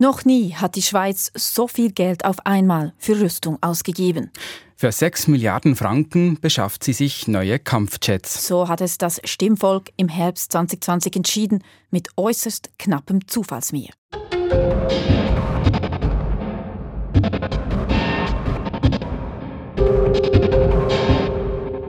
Noch 0.00 0.24
nie 0.24 0.54
hat 0.54 0.76
die 0.76 0.82
Schweiz 0.82 1.32
so 1.34 1.66
viel 1.66 1.90
Geld 1.90 2.24
auf 2.24 2.46
einmal 2.46 2.92
für 2.98 3.20
Rüstung 3.20 3.58
ausgegeben. 3.60 4.30
Für 4.76 4.92
6 4.92 5.26
Milliarden 5.26 5.74
Franken 5.74 6.38
beschafft 6.40 6.84
sie 6.84 6.92
sich 6.92 7.26
neue 7.26 7.58
Kampfjets. 7.58 8.46
So 8.46 8.68
hat 8.68 8.80
es 8.80 8.98
das 8.98 9.20
Stimmvolk 9.24 9.90
im 9.96 10.08
Herbst 10.08 10.52
2020 10.52 11.16
entschieden, 11.16 11.64
mit 11.90 12.10
äußerst 12.16 12.70
knappem 12.78 13.26
Zufallsmehr. 13.26 13.90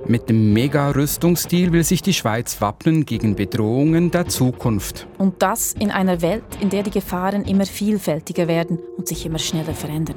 Mit 0.10 0.28
dem 0.28 0.54
Mega-Rüstungsstil 0.54 1.71
will 1.71 1.84
sich 1.84 2.02
die 2.02 2.16
Schweiz 2.16 2.60
wappnen 2.62 3.05
gegen 3.05 3.36
Bedrohungen 3.36 4.10
der 4.10 4.25
Zukunft. 4.28 5.05
Und 5.20 5.43
das 5.43 5.74
in 5.74 5.92
einer 5.92 6.24
Welt, 6.24 6.42
in 6.60 6.71
der 6.71 6.82
die 6.82 6.89
Gefahren 6.89 7.46
immer 7.46 7.68
vielfältiger 7.68 8.48
werden 8.48 8.80
und 8.98 9.07
sich 9.07 9.24
immer 9.28 9.38
schneller 9.38 9.75
verändern. 9.75 10.16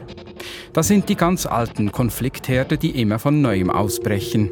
Das 0.73 0.89
sind 0.89 1.11
die 1.11 1.15
ganz 1.15 1.45
alten 1.45 1.93
Konfliktherde, 1.93 2.79
die 2.79 3.03
immer 3.03 3.19
von 3.19 3.43
neuem 3.43 3.69
ausbrechen. 3.69 4.51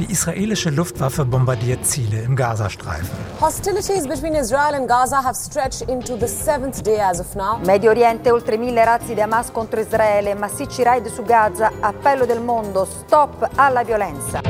Die 0.00 0.10
israelische 0.10 0.70
Luftwaffe 0.70 1.26
bombardiert 1.26 1.84
Ziele 1.84 2.22
im 2.22 2.34
Gazastreifen. 2.34 3.10
Hostilities 3.38 4.06
between 4.06 4.34
Israel 4.34 4.74
and 4.74 4.88
Gaza 4.88 5.22
have 5.22 5.34
stretched 5.34 5.90
into 5.90 6.16
the 6.16 6.26
seventh 6.26 6.82
day 6.82 6.98
as 6.98 7.20
of 7.20 7.34
now. 7.34 7.58
Medio 7.66 7.90
Oriente, 7.90 8.30
oltre 8.30 8.56
mille 8.56 8.82
razzi 8.82 9.12
di 9.12 9.20
Hamas 9.20 9.52
contro 9.52 9.78
Israele, 9.78 10.34
massicci 10.34 10.82
raid 10.82 11.06
su 11.08 11.22
Gaza, 11.22 11.70
appello 11.80 12.24
del 12.24 12.40
mondo, 12.40 12.86
stop 12.86 13.46
alla 13.56 13.84
violenza. 13.84 14.40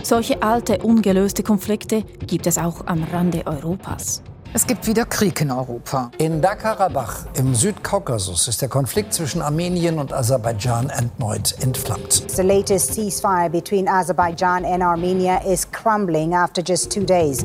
Solche 0.00 0.38
alte, 0.38 0.78
ungelöste 0.82 1.42
Konflikte 1.42 2.02
gibt 2.24 2.46
es 2.46 2.56
auch 2.56 2.80
am 2.86 3.06
Rande 3.12 3.42
Europas. 3.44 4.22
Es 4.56 4.68
gibt 4.68 4.86
wieder 4.86 5.04
Krieg 5.04 5.40
in 5.40 5.50
Europa. 5.50 6.12
In 6.16 6.40
Bergkarabach 6.40 7.26
im 7.36 7.56
Südkaukasus 7.56 8.46
ist 8.46 8.62
der 8.62 8.68
Konflikt 8.68 9.12
zwischen 9.12 9.42
Armenien 9.42 9.98
und 9.98 10.12
Aserbaidschan 10.12 10.90
erneut 10.90 11.56
entflammt. 11.60 12.30
The 12.30 12.42
latest 12.42 12.94
ceasefire 12.94 13.50
between 13.50 13.88
Azerbaijan 13.88 14.64
and 14.64 14.80
Armenia 14.80 15.38
is 15.38 15.68
crumbling 15.72 16.36
after 16.36 16.62
just 16.64 16.92
two 16.92 17.02
days. 17.02 17.44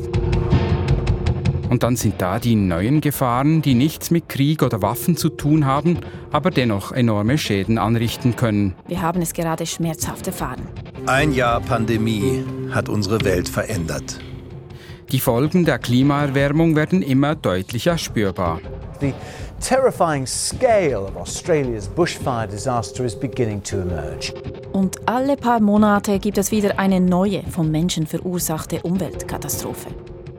Und 1.68 1.82
dann 1.82 1.96
sind 1.96 2.22
da 2.22 2.38
die 2.38 2.54
neuen 2.54 3.00
Gefahren, 3.00 3.60
die 3.60 3.74
nichts 3.74 4.12
mit 4.12 4.28
Krieg 4.28 4.62
oder 4.62 4.80
Waffen 4.80 5.16
zu 5.16 5.30
tun 5.30 5.66
haben, 5.66 5.98
aber 6.30 6.52
dennoch 6.52 6.92
enorme 6.92 7.38
Schäden 7.38 7.78
anrichten 7.78 8.36
können. 8.36 8.76
Wir 8.86 9.02
haben 9.02 9.20
es 9.20 9.32
gerade 9.32 9.66
schmerzhaft 9.66 10.28
erfahren. 10.28 10.62
Ein 11.06 11.32
Jahr 11.32 11.60
Pandemie 11.60 12.44
hat 12.70 12.88
unsere 12.88 13.24
Welt 13.24 13.48
verändert. 13.48 14.20
Die 15.12 15.18
Folgen 15.18 15.64
der 15.64 15.80
Klimaerwärmung 15.80 16.76
werden 16.76 17.02
immer 17.02 17.34
deutlicher 17.34 17.98
spürbar. 17.98 18.60
The 19.00 19.12
terrifying 19.60 20.24
scale 20.24 21.00
of 21.00 21.16
Australia's 21.16 21.88
bushfire 21.88 22.46
disaster 22.46 23.04
is 23.04 23.18
beginning 23.18 23.60
to 23.64 23.78
emerge. 23.78 24.32
Und 24.72 24.96
alle 25.06 25.36
paar 25.36 25.58
Monate 25.58 26.20
gibt 26.20 26.38
es 26.38 26.52
wieder 26.52 26.78
eine 26.78 27.00
neue 27.00 27.42
vom 27.50 27.72
Menschen 27.72 28.06
verursachte 28.06 28.82
Umweltkatastrophe. 28.82 29.88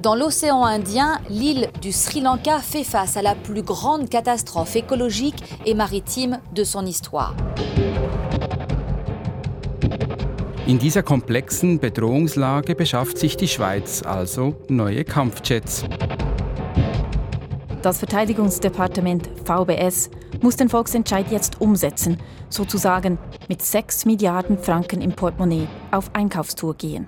Dans 0.01 0.15
l'océan 0.15 0.63
Indien, 0.63 1.19
l'île 1.29 1.67
du 1.81 1.91
Sri 1.91 2.21
Lanka 2.21 2.59
fait 2.59 2.85
face 2.85 3.17
à 3.17 3.21
la 3.21 3.35
plus 3.35 3.63
grande 3.63 4.07
catastrophe 4.07 4.77
écologique 4.77 5.43
et 5.65 5.75
maritime 5.75 6.39
de 6.55 6.63
son 6.63 6.85
histoire. 6.85 7.35
In 10.71 10.79
dieser 10.79 11.03
komplexen 11.03 11.79
Bedrohungslage 11.79 12.75
beschafft 12.75 13.17
sich 13.17 13.35
die 13.35 13.49
Schweiz 13.49 14.03
also 14.03 14.55
neue 14.69 15.03
Kampfjets. 15.03 15.83
Das 17.81 17.99
Verteidigungsdepartement 17.99 19.29
VBS 19.43 20.09
muss 20.39 20.55
den 20.55 20.69
Volksentscheid 20.69 21.29
jetzt 21.29 21.59
umsetzen, 21.59 22.21
sozusagen 22.47 23.17
mit 23.49 23.61
6 23.61 24.05
Milliarden 24.05 24.57
Franken 24.57 25.01
im 25.01 25.11
Portemonnaie 25.11 25.67
auf 25.91 26.09
Einkaufstour 26.15 26.75
gehen. 26.75 27.05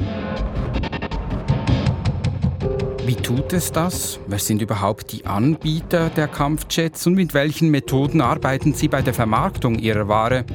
Wie 3.05 3.15
tut 3.15 3.51
es 3.51 3.69
das? 3.69 4.17
Wer 4.27 4.39
sind 4.39 4.61
überhaupt 4.61 5.11
die 5.11 5.25
Anbieter 5.25 6.09
der 6.09 6.29
Kampfjets 6.29 7.05
und 7.05 7.15
mit 7.15 7.33
welchen 7.33 7.69
Methoden 7.69 8.21
arbeiten 8.21 8.73
sie 8.73 8.87
bei 8.87 9.01
der 9.01 9.13
Vermarktung 9.13 9.77
ihrer 9.77 10.07
Ware? 10.07 10.45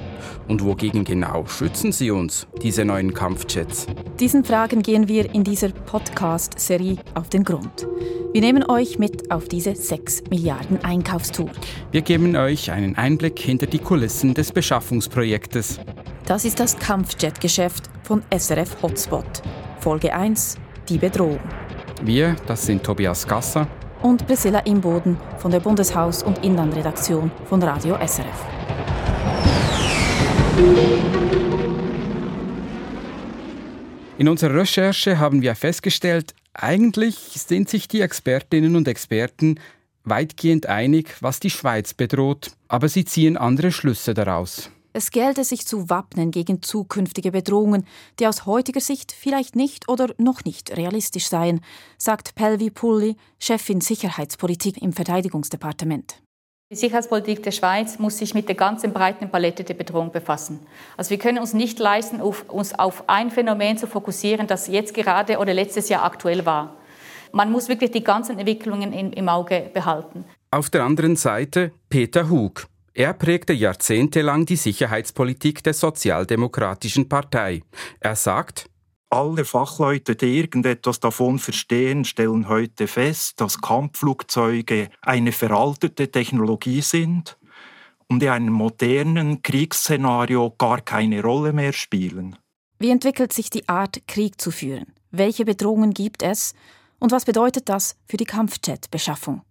Und 0.48 0.64
wogegen 0.64 1.04
genau 1.04 1.44
schützen 1.44 1.92
sie 1.92 2.10
uns, 2.10 2.46
diese 2.62 2.86
neuen 2.86 3.12
Kampfjets? 3.12 3.86
Diesen 4.18 4.44
Fragen 4.44 4.80
gehen 4.80 5.08
wir 5.08 5.34
in 5.34 5.44
dieser 5.44 5.68
Podcast-Serie 5.68 6.96
auf 7.12 7.28
den 7.28 7.44
Grund. 7.44 7.86
Wir 8.32 8.40
nehmen 8.40 8.64
euch 8.70 8.98
mit 8.98 9.30
auf 9.30 9.48
diese 9.48 9.74
6 9.74 10.24
Milliarden 10.30 10.82
Einkaufstour. 10.82 11.50
Wir 11.90 12.00
geben 12.00 12.34
euch 12.34 12.70
einen 12.70 12.96
Einblick 12.96 13.38
hinter 13.38 13.66
die 13.66 13.78
Kulissen 13.78 14.32
des 14.32 14.52
Beschaffungsprojektes. 14.52 15.80
Das 16.24 16.46
ist 16.46 16.58
das 16.60 16.78
Kampfjet-Geschäft 16.78 17.90
von 18.04 18.22
SRF 18.34 18.82
Hotspot. 18.82 19.42
Folge 19.80 20.14
1: 20.14 20.56
Die 20.88 20.96
Bedrohung. 20.96 21.40
Wir, 22.02 22.36
das 22.46 22.64
sind 22.64 22.84
Tobias 22.84 23.26
Gasser 23.26 23.66
und 24.02 24.24
Priscilla 24.26 24.60
Imboden 24.60 25.16
von 25.38 25.50
der 25.50 25.60
Bundeshaus- 25.60 26.22
und 26.22 26.44
Inlandredaktion 26.44 27.30
von 27.46 27.60
Radio 27.62 27.96
SRF. 27.96 28.46
In 34.16 34.28
unserer 34.28 34.54
Recherche 34.54 35.18
haben 35.18 35.42
wir 35.42 35.54
festgestellt, 35.56 36.34
eigentlich 36.54 37.16
sind 37.16 37.68
sich 37.68 37.88
die 37.88 38.00
Expertinnen 38.00 38.76
und 38.76 38.86
Experten 38.86 39.58
weitgehend 40.04 40.66
einig, 40.66 41.16
was 41.20 41.40
die 41.40 41.50
Schweiz 41.50 41.94
bedroht, 41.94 42.52
aber 42.68 42.88
sie 42.88 43.04
ziehen 43.04 43.36
andere 43.36 43.72
Schlüsse 43.72 44.14
daraus. 44.14 44.70
Es 44.98 45.12
gelte 45.12 45.44
sich 45.44 45.64
zu 45.64 45.88
wappnen 45.88 46.32
gegen 46.32 46.60
zukünftige 46.60 47.30
Bedrohungen, 47.30 47.86
die 48.18 48.26
aus 48.26 48.46
heutiger 48.46 48.80
Sicht 48.80 49.12
vielleicht 49.12 49.54
nicht 49.54 49.88
oder 49.88 50.12
noch 50.18 50.42
nicht 50.42 50.76
realistisch 50.76 51.28
seien, 51.28 51.60
sagt 51.98 52.34
Pelvi 52.34 52.70
Pulli, 52.70 53.14
Chefin 53.38 53.80
Sicherheitspolitik 53.80 54.82
im 54.82 54.92
Verteidigungsdepartement. 54.92 56.20
Die 56.72 56.74
Sicherheitspolitik 56.74 57.44
der 57.44 57.52
Schweiz 57.52 58.00
muss 58.00 58.18
sich 58.18 58.34
mit 58.34 58.48
der 58.48 58.56
ganzen 58.56 58.92
breiten 58.92 59.30
Palette 59.30 59.62
der 59.62 59.74
Bedrohung 59.74 60.10
befassen. 60.10 60.66
Also 60.96 61.10
wir 61.10 61.18
können 61.18 61.38
uns 61.38 61.54
nicht 61.54 61.78
leisten, 61.78 62.20
uns 62.20 62.76
auf 62.76 63.08
ein 63.08 63.30
Phänomen 63.30 63.78
zu 63.78 63.86
fokussieren, 63.86 64.48
das 64.48 64.66
jetzt 64.66 64.94
gerade 64.94 65.38
oder 65.38 65.54
letztes 65.54 65.88
Jahr 65.88 66.02
aktuell 66.02 66.44
war. 66.44 66.74
Man 67.30 67.52
muss 67.52 67.68
wirklich 67.68 67.92
die 67.92 68.02
ganzen 68.02 68.36
Entwicklungen 68.36 68.92
im 68.92 69.28
Auge 69.28 69.70
behalten. 69.72 70.24
Auf 70.50 70.70
der 70.70 70.82
anderen 70.82 71.14
Seite 71.14 71.70
Peter 71.88 72.28
Hug, 72.28 72.66
er 72.98 73.14
prägte 73.14 73.52
jahrzehntelang 73.52 74.44
die 74.44 74.56
Sicherheitspolitik 74.56 75.62
der 75.62 75.72
Sozialdemokratischen 75.72 77.08
Partei. 77.08 77.62
Er 78.00 78.16
sagt, 78.16 78.68
alle 79.08 79.44
Fachleute, 79.44 80.16
die 80.16 80.36
irgendetwas 80.36 80.98
davon 80.98 81.38
verstehen, 81.38 82.04
stellen 82.04 82.48
heute 82.48 82.88
fest, 82.88 83.40
dass 83.40 83.60
Kampfflugzeuge 83.60 84.90
eine 85.00 85.30
veraltete 85.30 86.10
Technologie 86.10 86.80
sind 86.80 87.38
und 88.08 88.20
in 88.20 88.30
einem 88.30 88.52
modernen 88.52 89.42
Kriegsszenario 89.42 90.52
gar 90.58 90.80
keine 90.80 91.22
Rolle 91.22 91.52
mehr 91.52 91.72
spielen. 91.72 92.34
Wie 92.80 92.90
entwickelt 92.90 93.32
sich 93.32 93.48
die 93.48 93.68
Art, 93.68 94.08
Krieg 94.08 94.40
zu 94.40 94.50
führen? 94.50 94.92
Welche 95.12 95.44
Bedrohungen 95.44 95.94
gibt 95.94 96.24
es? 96.24 96.52
Und 96.98 97.12
was 97.12 97.24
bedeutet 97.24 97.68
das 97.68 97.96
für 98.06 98.16
die 98.16 98.24
Kampfjet-Beschaffung? 98.24 99.42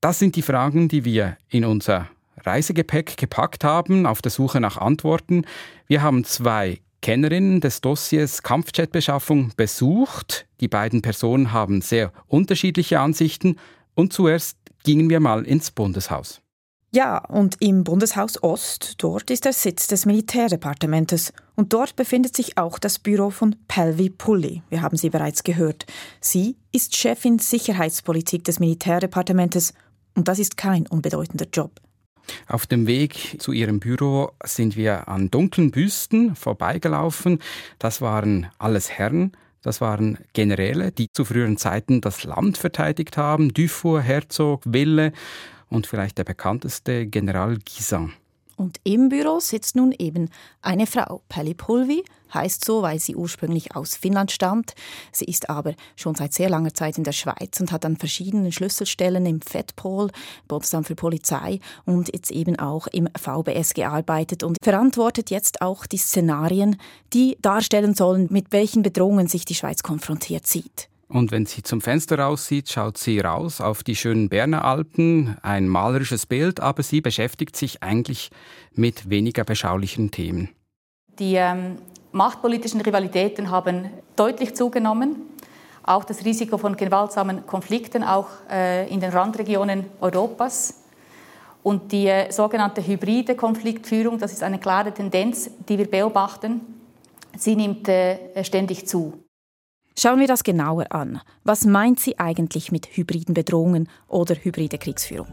Das 0.00 0.18
sind 0.18 0.34
die 0.34 0.42
Fragen, 0.42 0.88
die 0.88 1.04
wir 1.04 1.36
in 1.50 1.66
unser 1.66 2.08
Reisegepäck 2.44 3.16
gepackt 3.16 3.64
haben, 3.64 4.06
auf 4.06 4.22
der 4.22 4.30
Suche 4.30 4.60
nach 4.60 4.76
Antworten. 4.76 5.44
Wir 5.86 6.02
haben 6.02 6.24
zwei 6.24 6.80
Kennerinnen 7.02 7.60
des 7.60 7.80
Dossiers 7.80 8.42
Kampfjetbeschaffung 8.42 9.52
besucht. 9.56 10.46
Die 10.60 10.68
beiden 10.68 11.02
Personen 11.02 11.52
haben 11.52 11.82
sehr 11.82 12.12
unterschiedliche 12.28 13.00
Ansichten. 13.00 13.56
Und 13.94 14.12
zuerst 14.12 14.56
gingen 14.84 15.10
wir 15.10 15.20
mal 15.20 15.44
ins 15.44 15.70
Bundeshaus. 15.70 16.40
Ja, 16.94 17.24
und 17.24 17.56
im 17.60 17.84
Bundeshaus 17.84 18.42
Ost, 18.42 18.96
dort 18.98 19.30
ist 19.30 19.46
der 19.46 19.54
Sitz 19.54 19.86
des 19.86 20.04
Militärdepartementes. 20.04 21.32
Und 21.56 21.72
dort 21.72 21.96
befindet 21.96 22.36
sich 22.36 22.58
auch 22.58 22.78
das 22.78 22.98
Büro 22.98 23.30
von 23.30 23.56
Pelvi 23.66 24.10
Pulli. 24.10 24.62
Wir 24.68 24.82
haben 24.82 24.98
sie 24.98 25.08
bereits 25.08 25.42
gehört. 25.42 25.86
Sie 26.20 26.56
ist 26.70 26.94
Chefin 26.94 27.38
Sicherheitspolitik 27.38 28.44
des 28.44 28.60
Militärdepartementes. 28.60 29.72
Und 30.14 30.28
das 30.28 30.38
ist 30.38 30.58
kein 30.58 30.86
unbedeutender 30.86 31.46
Job. 31.50 31.80
Auf 32.46 32.66
dem 32.66 32.86
Weg 32.86 33.36
zu 33.38 33.52
ihrem 33.52 33.80
Büro 33.80 34.32
sind 34.44 34.76
wir 34.76 35.08
an 35.08 35.30
dunklen 35.30 35.70
Büsten 35.70 36.34
vorbeigelaufen. 36.36 37.38
Das 37.78 38.00
waren 38.00 38.46
alles 38.58 38.90
Herren, 38.90 39.32
das 39.62 39.80
waren 39.80 40.18
Generäle, 40.32 40.92
die 40.92 41.08
zu 41.12 41.24
früheren 41.24 41.56
Zeiten 41.56 42.00
das 42.00 42.24
Land 42.24 42.58
verteidigt 42.58 43.16
haben. 43.16 43.54
Dufour, 43.54 44.00
Herzog, 44.00 44.62
Wille 44.64 45.12
und 45.68 45.86
vielleicht 45.86 46.18
der 46.18 46.24
bekannteste 46.24 47.06
General 47.06 47.56
Guisan. 47.58 48.12
Und 48.56 48.78
im 48.84 49.08
Büro 49.08 49.40
sitzt 49.40 49.76
nun 49.76 49.92
eben 49.92 50.30
eine 50.60 50.86
Frau. 50.86 51.22
Pelli 51.28 51.54
Pulvi 51.54 52.04
heißt 52.32 52.64
so, 52.64 52.82
weil 52.82 52.98
sie 52.98 53.16
ursprünglich 53.16 53.76
aus 53.76 53.96
Finnland 53.96 54.30
stammt. 54.30 54.74
Sie 55.10 55.24
ist 55.24 55.50
aber 55.50 55.74
schon 55.96 56.14
seit 56.14 56.32
sehr 56.32 56.48
langer 56.48 56.74
Zeit 56.74 56.98
in 56.98 57.04
der 57.04 57.12
Schweiz 57.12 57.60
und 57.60 57.72
hat 57.72 57.84
an 57.84 57.96
verschiedenen 57.96 58.52
Schlüsselstellen 58.52 59.26
im 59.26 59.40
FEDPOL, 59.40 60.10
Bundesamt 60.48 60.86
für 60.86 60.94
Polizei 60.94 61.60
und 61.84 62.12
jetzt 62.12 62.30
eben 62.30 62.58
auch 62.58 62.86
im 62.88 63.08
VBS 63.16 63.74
gearbeitet 63.74 64.42
und 64.42 64.56
verantwortet 64.62 65.30
jetzt 65.30 65.62
auch 65.62 65.86
die 65.86 65.98
Szenarien, 65.98 66.76
die 67.12 67.36
darstellen 67.42 67.94
sollen, 67.94 68.28
mit 68.30 68.52
welchen 68.52 68.82
Bedrohungen 68.82 69.28
sich 69.28 69.44
die 69.44 69.54
Schweiz 69.54 69.82
konfrontiert 69.82 70.46
sieht. 70.46 70.88
Und 71.12 71.30
wenn 71.30 71.44
sie 71.44 71.62
zum 71.62 71.82
Fenster 71.82 72.18
raussieht, 72.18 72.70
schaut 72.70 72.96
sie 72.96 73.20
raus 73.20 73.60
auf 73.60 73.82
die 73.82 73.96
schönen 73.96 74.30
Berner 74.30 74.64
Alpen, 74.64 75.36
ein 75.42 75.68
malerisches 75.68 76.24
Bild, 76.24 76.60
aber 76.60 76.82
sie 76.82 77.02
beschäftigt 77.02 77.54
sich 77.54 77.82
eigentlich 77.82 78.30
mit 78.72 79.10
weniger 79.10 79.44
beschaulichen 79.44 80.10
Themen. 80.10 80.48
Die 81.18 81.34
ähm, 81.34 81.76
machtpolitischen 82.12 82.80
Rivalitäten 82.80 83.50
haben 83.50 83.90
deutlich 84.16 84.54
zugenommen. 84.54 85.16
Auch 85.82 86.04
das 86.04 86.24
Risiko 86.24 86.56
von 86.56 86.78
gewaltsamen 86.78 87.46
Konflikten, 87.46 88.04
auch 88.04 88.28
äh, 88.50 88.88
in 88.88 89.00
den 89.00 89.10
Randregionen 89.10 89.84
Europas. 90.00 90.82
Und 91.62 91.92
die 91.92 92.06
äh, 92.06 92.32
sogenannte 92.32 92.86
hybride 92.86 93.34
Konfliktführung, 93.34 94.18
das 94.18 94.32
ist 94.32 94.42
eine 94.42 94.58
klare 94.58 94.94
Tendenz, 94.94 95.50
die 95.68 95.76
wir 95.76 95.90
beobachten, 95.90 96.62
sie 97.36 97.54
nimmt 97.54 97.86
äh, 97.88 98.42
ständig 98.42 98.88
zu. 98.88 99.21
Schauen 99.98 100.20
wir 100.20 100.26
das 100.26 100.42
genauer 100.42 100.92
an. 100.92 101.20
Was 101.44 101.64
meint 101.64 102.00
sie 102.00 102.18
eigentlich 102.18 102.72
mit 102.72 102.86
hybriden 102.96 103.34
Bedrohungen 103.34 103.88
oder 104.08 104.34
hybride 104.34 104.78
Kriegsführung? 104.78 105.28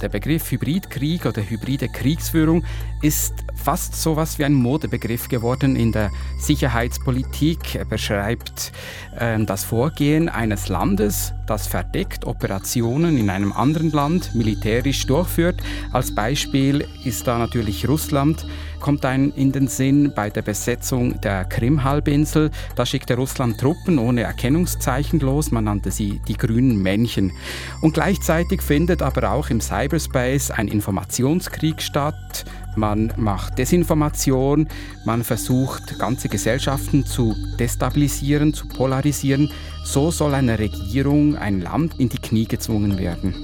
Der 0.00 0.08
Begriff 0.08 0.50
Hybridkrieg 0.50 1.26
oder 1.26 1.42
hybride 1.42 1.88
Kriegsführung 1.88 2.64
ist 3.02 3.34
fast 3.54 3.94
so 3.94 4.16
was 4.16 4.38
wie 4.38 4.46
ein 4.46 4.54
Modebegriff 4.54 5.28
geworden 5.28 5.76
in 5.76 5.92
der 5.92 6.10
Sicherheitspolitik. 6.38 7.74
Er 7.74 7.84
beschreibt 7.84 8.72
äh, 9.18 9.38
das 9.44 9.64
Vorgehen 9.64 10.30
eines 10.30 10.68
Landes, 10.68 11.34
das 11.50 11.66
verdeckt 11.66 12.26
Operationen 12.26 13.18
in 13.18 13.28
einem 13.28 13.52
anderen 13.52 13.90
Land 13.90 14.36
militärisch 14.36 15.04
durchführt. 15.06 15.60
Als 15.92 16.14
Beispiel 16.14 16.86
ist 17.04 17.26
da 17.26 17.38
natürlich 17.38 17.88
Russland 17.88 18.46
kommt 18.80 19.04
ein 19.04 19.30
in 19.32 19.52
den 19.52 19.68
Sinn 19.68 20.12
bei 20.14 20.30
der 20.30 20.42
Besetzung 20.42 21.20
der 21.20 21.44
Krim-Halbinsel. 21.44 22.50
Da 22.76 22.86
schickte 22.86 23.16
Russland 23.16 23.60
Truppen 23.60 23.98
ohne 23.98 24.22
Erkennungszeichen 24.22 25.20
los. 25.20 25.50
Man 25.50 25.64
nannte 25.64 25.90
sie 25.90 26.20
die 26.26 26.36
grünen 26.36 26.80
Männchen. 26.82 27.32
Und 27.82 27.94
gleichzeitig 27.94 28.62
findet 28.62 29.02
aber 29.02 29.32
auch 29.32 29.50
im 29.50 29.60
Cyberspace 29.60 30.50
ein 30.50 30.68
Informationskrieg 30.68 31.82
statt. 31.82 32.44
Man 32.76 33.12
macht 33.16 33.58
Desinformation, 33.58 34.68
man 35.04 35.24
versucht 35.24 35.98
ganze 35.98 36.28
Gesellschaften 36.28 37.04
zu 37.04 37.34
destabilisieren, 37.58 38.54
zu 38.54 38.68
polarisieren. 38.68 39.50
So 39.84 40.10
soll 40.10 40.34
eine 40.34 40.58
Regierung, 40.58 41.36
ein 41.36 41.60
Land 41.60 41.98
in 41.98 42.08
die 42.08 42.18
Knie 42.18 42.46
gezwungen 42.46 42.98
werden. 42.98 43.34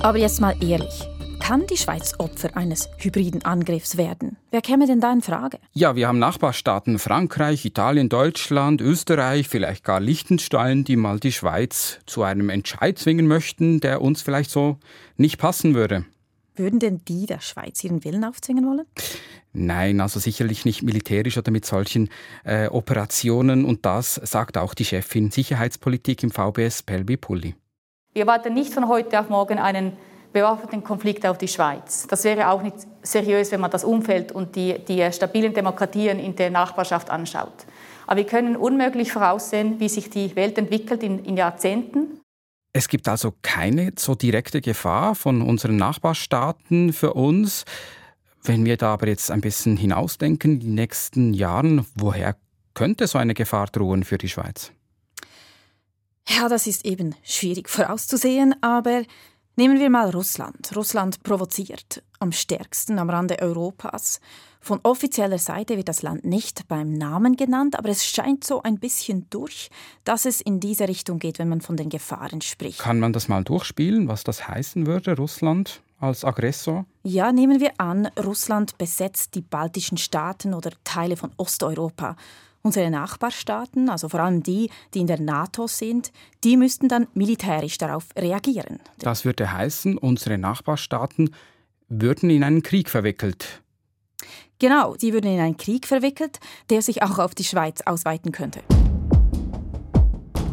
Aber 0.00 0.18
jetzt 0.18 0.40
mal 0.40 0.54
ehrlich, 0.62 1.08
kann 1.40 1.66
die 1.66 1.76
Schweiz 1.76 2.14
Opfer 2.18 2.56
eines 2.56 2.88
hybriden 2.98 3.44
Angriffs 3.44 3.96
werden? 3.96 4.36
Wer 4.50 4.60
käme 4.60 4.86
denn 4.86 5.00
da 5.00 5.12
in 5.12 5.22
Frage? 5.22 5.58
Ja, 5.72 5.96
wir 5.96 6.06
haben 6.06 6.18
Nachbarstaaten 6.18 6.98
Frankreich, 6.98 7.64
Italien, 7.64 8.08
Deutschland, 8.08 8.80
Österreich, 8.80 9.48
vielleicht 9.48 9.82
gar 9.82 9.98
Liechtenstein, 9.98 10.84
die 10.84 10.96
mal 10.96 11.18
die 11.18 11.32
Schweiz 11.32 12.00
zu 12.06 12.22
einem 12.22 12.50
Entscheid 12.50 12.98
zwingen 12.98 13.26
möchten, 13.26 13.80
der 13.80 14.02
uns 14.02 14.22
vielleicht 14.22 14.50
so 14.50 14.76
nicht 15.16 15.38
passen 15.38 15.74
würde. 15.74 16.04
Würden 16.58 16.80
denn 16.80 17.00
die 17.06 17.26
der 17.26 17.40
Schweiz 17.40 17.82
ihren 17.84 18.04
Willen 18.04 18.24
aufzwingen 18.24 18.66
wollen? 18.66 18.86
Nein, 19.52 20.00
also 20.00 20.20
sicherlich 20.20 20.64
nicht 20.64 20.82
militärisch 20.82 21.38
oder 21.38 21.50
mit 21.50 21.64
solchen 21.64 22.10
äh, 22.44 22.68
Operationen. 22.68 23.64
Und 23.64 23.86
das 23.86 24.14
sagt 24.16 24.58
auch 24.58 24.74
die 24.74 24.84
Chefin 24.84 25.30
Sicherheitspolitik 25.30 26.22
im 26.22 26.30
VBS, 26.30 26.82
Pelbi 26.82 27.16
Pulli. 27.16 27.54
Wir 28.12 28.26
warten 28.26 28.54
nicht 28.54 28.72
von 28.72 28.88
heute 28.88 29.20
auf 29.20 29.28
morgen 29.28 29.58
einen 29.58 29.92
bewaffneten 30.32 30.84
Konflikt 30.84 31.26
auf 31.26 31.38
die 31.38 31.48
Schweiz. 31.48 32.06
Das 32.08 32.24
wäre 32.24 32.50
auch 32.50 32.62
nicht 32.62 32.76
seriös, 33.02 33.50
wenn 33.52 33.60
man 33.60 33.70
das 33.70 33.84
Umfeld 33.84 34.32
und 34.32 34.56
die, 34.56 34.78
die 34.86 35.10
stabilen 35.12 35.54
Demokratien 35.54 36.18
in 36.18 36.36
der 36.36 36.50
Nachbarschaft 36.50 37.10
anschaut. 37.10 37.66
Aber 38.06 38.16
wir 38.16 38.26
können 38.26 38.56
unmöglich 38.56 39.12
voraussehen, 39.12 39.80
wie 39.80 39.88
sich 39.88 40.10
die 40.10 40.34
Welt 40.36 40.58
entwickelt 40.58 41.02
in, 41.02 41.24
in 41.24 41.36
Jahrzehnten. 41.36 42.17
Es 42.78 42.86
gibt 42.86 43.08
also 43.08 43.34
keine 43.42 43.90
so 43.98 44.14
direkte 44.14 44.60
Gefahr 44.60 45.16
von 45.16 45.42
unseren 45.42 45.74
Nachbarstaaten 45.74 46.92
für 46.92 47.14
uns. 47.14 47.64
Wenn 48.44 48.64
wir 48.64 48.76
da 48.76 48.92
aber 48.92 49.08
jetzt 49.08 49.32
ein 49.32 49.40
bisschen 49.40 49.76
hinausdenken, 49.76 50.60
die 50.60 50.68
nächsten 50.68 51.34
Jahren, 51.34 51.84
woher 51.96 52.36
könnte 52.74 53.08
so 53.08 53.18
eine 53.18 53.34
Gefahr 53.34 53.66
drohen 53.66 54.04
für 54.04 54.16
die 54.16 54.28
Schweiz? 54.28 54.70
Ja, 56.28 56.48
das 56.48 56.68
ist 56.68 56.84
eben 56.84 57.16
schwierig 57.24 57.68
vorauszusehen, 57.68 58.54
aber 58.62 59.02
Nehmen 59.56 59.80
wir 59.80 59.90
mal 59.90 60.10
Russland. 60.10 60.70
Russland 60.76 61.24
provoziert 61.24 62.04
am 62.20 62.30
stärksten 62.30 63.00
am 63.00 63.10
Rande 63.10 63.40
Europas. 63.42 64.20
Von 64.60 64.80
offizieller 64.82 65.38
Seite 65.38 65.76
wird 65.76 65.88
das 65.88 66.02
Land 66.02 66.24
nicht 66.24 66.68
beim 66.68 66.92
Namen 66.92 67.36
genannt, 67.36 67.78
aber 67.78 67.88
es 67.88 68.04
scheint 68.04 68.44
so 68.44 68.62
ein 68.62 68.78
bisschen 68.78 69.26
durch, 69.30 69.70
dass 70.04 70.24
es 70.24 70.40
in 70.40 70.60
diese 70.60 70.88
Richtung 70.88 71.18
geht, 71.18 71.38
wenn 71.38 71.48
man 71.48 71.60
von 71.60 71.76
den 71.76 71.88
Gefahren 71.88 72.40
spricht. 72.40 72.80
Kann 72.80 73.00
man 73.00 73.12
das 73.12 73.28
mal 73.28 73.44
durchspielen, 73.44 74.08
was 74.08 74.24
das 74.24 74.48
heißen 74.48 74.86
würde, 74.86 75.16
Russland 75.16 75.82
als 76.00 76.24
Aggressor? 76.24 76.86
Ja, 77.02 77.32
nehmen 77.32 77.60
wir 77.60 77.72
an, 77.78 78.06
Russland 78.22 78.78
besetzt 78.78 79.34
die 79.34 79.40
baltischen 79.40 79.98
Staaten 79.98 80.54
oder 80.54 80.70
Teile 80.84 81.16
von 81.16 81.30
Osteuropa. 81.36 82.16
Unsere 82.62 82.90
Nachbarstaaten, 82.90 83.88
also 83.88 84.08
vor 84.08 84.20
allem 84.20 84.42
die, 84.42 84.68
die 84.92 85.00
in 85.00 85.06
der 85.06 85.20
NATO 85.20 85.68
sind, 85.68 86.12
die 86.44 86.56
müssten 86.56 86.88
dann 86.88 87.06
militärisch 87.14 87.78
darauf 87.78 88.06
reagieren. 88.16 88.80
Das 88.98 89.24
würde 89.24 89.52
heißen, 89.52 89.96
unsere 89.96 90.38
Nachbarstaaten 90.38 91.30
würden 91.88 92.30
in 92.30 92.42
einen 92.42 92.62
Krieg 92.62 92.90
verwickelt. 92.90 93.62
Genau, 94.58 94.94
die 94.96 95.12
würden 95.12 95.32
in 95.32 95.40
einen 95.40 95.56
Krieg 95.56 95.86
verwickelt, 95.86 96.40
der 96.70 96.82
sich 96.82 97.02
auch 97.02 97.18
auf 97.18 97.34
die 97.34 97.44
Schweiz 97.44 97.80
ausweiten 97.84 98.32
könnte. 98.32 98.60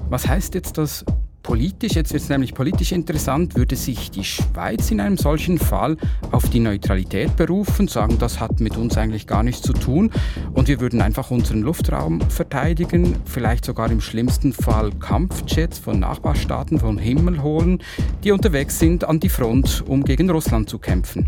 Was 0.09 0.27
heißt 0.27 0.53
jetzt 0.53 0.77
das 0.77 1.03
Politisch, 1.45 1.93
jetzt 1.93 2.11
wird 2.11 2.23
es 2.23 2.29
nämlich 2.29 2.55
politisch 2.55 2.91
interessant, 2.91 3.55
würde 3.55 3.75
sich 3.75 4.09
die 4.09 4.23
Schweiz 4.23 4.89
in 4.89 4.99
einem 4.99 5.15
solchen 5.15 5.59
Fall 5.59 5.95
auf 6.31 6.49
die 6.49 6.59
Neutralität 6.59 7.35
berufen, 7.35 7.87
sagen, 7.87 8.17
das 8.17 8.39
hat 8.39 8.59
mit 8.61 8.77
uns 8.77 8.97
eigentlich 8.97 9.27
gar 9.27 9.43
nichts 9.43 9.61
zu 9.61 9.73
tun 9.73 10.09
und 10.55 10.67
wir 10.67 10.79
würden 10.79 11.03
einfach 11.03 11.29
unseren 11.29 11.61
Luftraum 11.61 12.19
verteidigen, 12.31 13.15
vielleicht 13.25 13.63
sogar 13.63 13.91
im 13.91 14.01
schlimmsten 14.01 14.53
Fall 14.53 14.89
Kampfjets 14.93 15.77
von 15.77 15.99
Nachbarstaaten 15.99 16.79
vom 16.79 16.97
Himmel 16.97 17.43
holen, 17.43 17.77
die 18.23 18.31
unterwegs 18.31 18.79
sind 18.79 19.03
an 19.03 19.19
die 19.19 19.29
Front, 19.29 19.83
um 19.87 20.03
gegen 20.03 20.31
Russland 20.31 20.67
zu 20.67 20.79
kämpfen. 20.79 21.27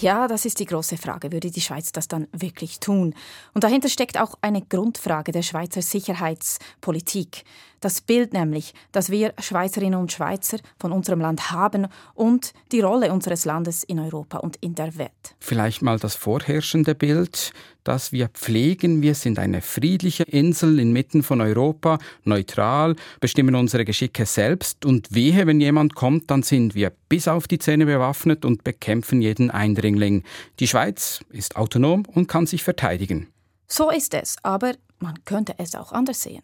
Ja, 0.00 0.28
das 0.28 0.44
ist 0.44 0.60
die 0.60 0.64
große 0.64 0.96
Frage. 0.96 1.32
Würde 1.32 1.50
die 1.50 1.60
Schweiz 1.60 1.90
das 1.90 2.06
dann 2.06 2.28
wirklich 2.32 2.78
tun? 2.78 3.14
Und 3.52 3.64
dahinter 3.64 3.88
steckt 3.88 4.20
auch 4.20 4.36
eine 4.42 4.62
Grundfrage 4.62 5.32
der 5.32 5.42
Schweizer 5.42 5.82
Sicherheitspolitik. 5.82 7.44
Das 7.80 8.00
Bild 8.00 8.32
nämlich, 8.32 8.74
das 8.92 9.10
wir 9.10 9.34
Schweizerinnen 9.38 10.00
und 10.00 10.12
Schweizer 10.12 10.58
von 10.78 10.92
unserem 10.92 11.20
Land 11.20 11.50
haben 11.50 11.86
und 12.14 12.52
die 12.72 12.80
Rolle 12.80 13.12
unseres 13.12 13.44
Landes 13.44 13.84
in 13.84 14.00
Europa 14.00 14.38
und 14.38 14.56
in 14.56 14.74
der 14.74 14.96
Welt. 14.98 15.36
Vielleicht 15.38 15.82
mal 15.82 15.98
das 15.98 16.14
vorherrschende 16.16 16.94
Bild, 16.94 17.52
das 17.84 18.12
wir 18.12 18.28
pflegen. 18.28 19.00
Wir 19.00 19.14
sind 19.14 19.38
eine 19.38 19.62
friedliche 19.62 20.24
Insel 20.24 20.78
inmitten 20.78 21.22
von 21.22 21.40
Europa, 21.40 21.98
neutral, 22.24 22.96
bestimmen 23.20 23.54
unsere 23.54 23.84
Geschicke 23.84 24.26
selbst 24.26 24.84
und 24.84 25.14
wehe, 25.14 25.46
wenn 25.46 25.60
jemand 25.60 25.94
kommt, 25.94 26.30
dann 26.30 26.42
sind 26.42 26.74
wir 26.74 26.92
bis 27.08 27.28
auf 27.28 27.46
die 27.48 27.58
Zähne 27.58 27.86
bewaffnet 27.86 28.44
und 28.44 28.64
bekämpfen 28.64 29.22
jeden 29.22 29.50
Eindringling. 29.50 30.24
Die 30.60 30.68
Schweiz 30.68 31.20
ist 31.30 31.56
autonom 31.56 32.04
und 32.06 32.26
kann 32.26 32.46
sich 32.46 32.62
verteidigen. 32.62 33.28
So 33.66 33.90
ist 33.90 34.14
es, 34.14 34.36
aber 34.42 34.74
man 34.98 35.24
könnte 35.24 35.54
es 35.58 35.74
auch 35.74 35.92
anders 35.92 36.22
sehen. 36.22 36.42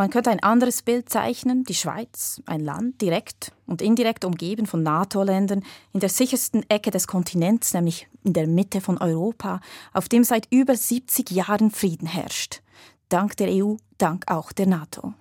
Man 0.00 0.08
könnte 0.08 0.30
ein 0.30 0.42
anderes 0.42 0.80
Bild 0.80 1.10
zeichnen, 1.10 1.64
die 1.64 1.74
Schweiz, 1.74 2.40
ein 2.46 2.64
Land 2.64 3.02
direkt 3.02 3.52
und 3.66 3.82
indirekt 3.82 4.24
umgeben 4.24 4.64
von 4.64 4.82
NATO-Ländern, 4.82 5.62
in 5.92 6.00
der 6.00 6.08
sichersten 6.08 6.64
Ecke 6.70 6.90
des 6.90 7.06
Kontinents, 7.06 7.74
nämlich 7.74 8.08
in 8.24 8.32
der 8.32 8.46
Mitte 8.46 8.80
von 8.80 8.96
Europa, 8.96 9.60
auf 9.92 10.08
dem 10.08 10.24
seit 10.24 10.48
über 10.50 10.74
70 10.74 11.30
Jahren 11.32 11.70
Frieden 11.70 12.06
herrscht. 12.06 12.62
Dank 13.10 13.36
der 13.36 13.48
EU, 13.48 13.74
dank 13.98 14.24
auch 14.30 14.52
der 14.52 14.68
NATO. 14.68 15.12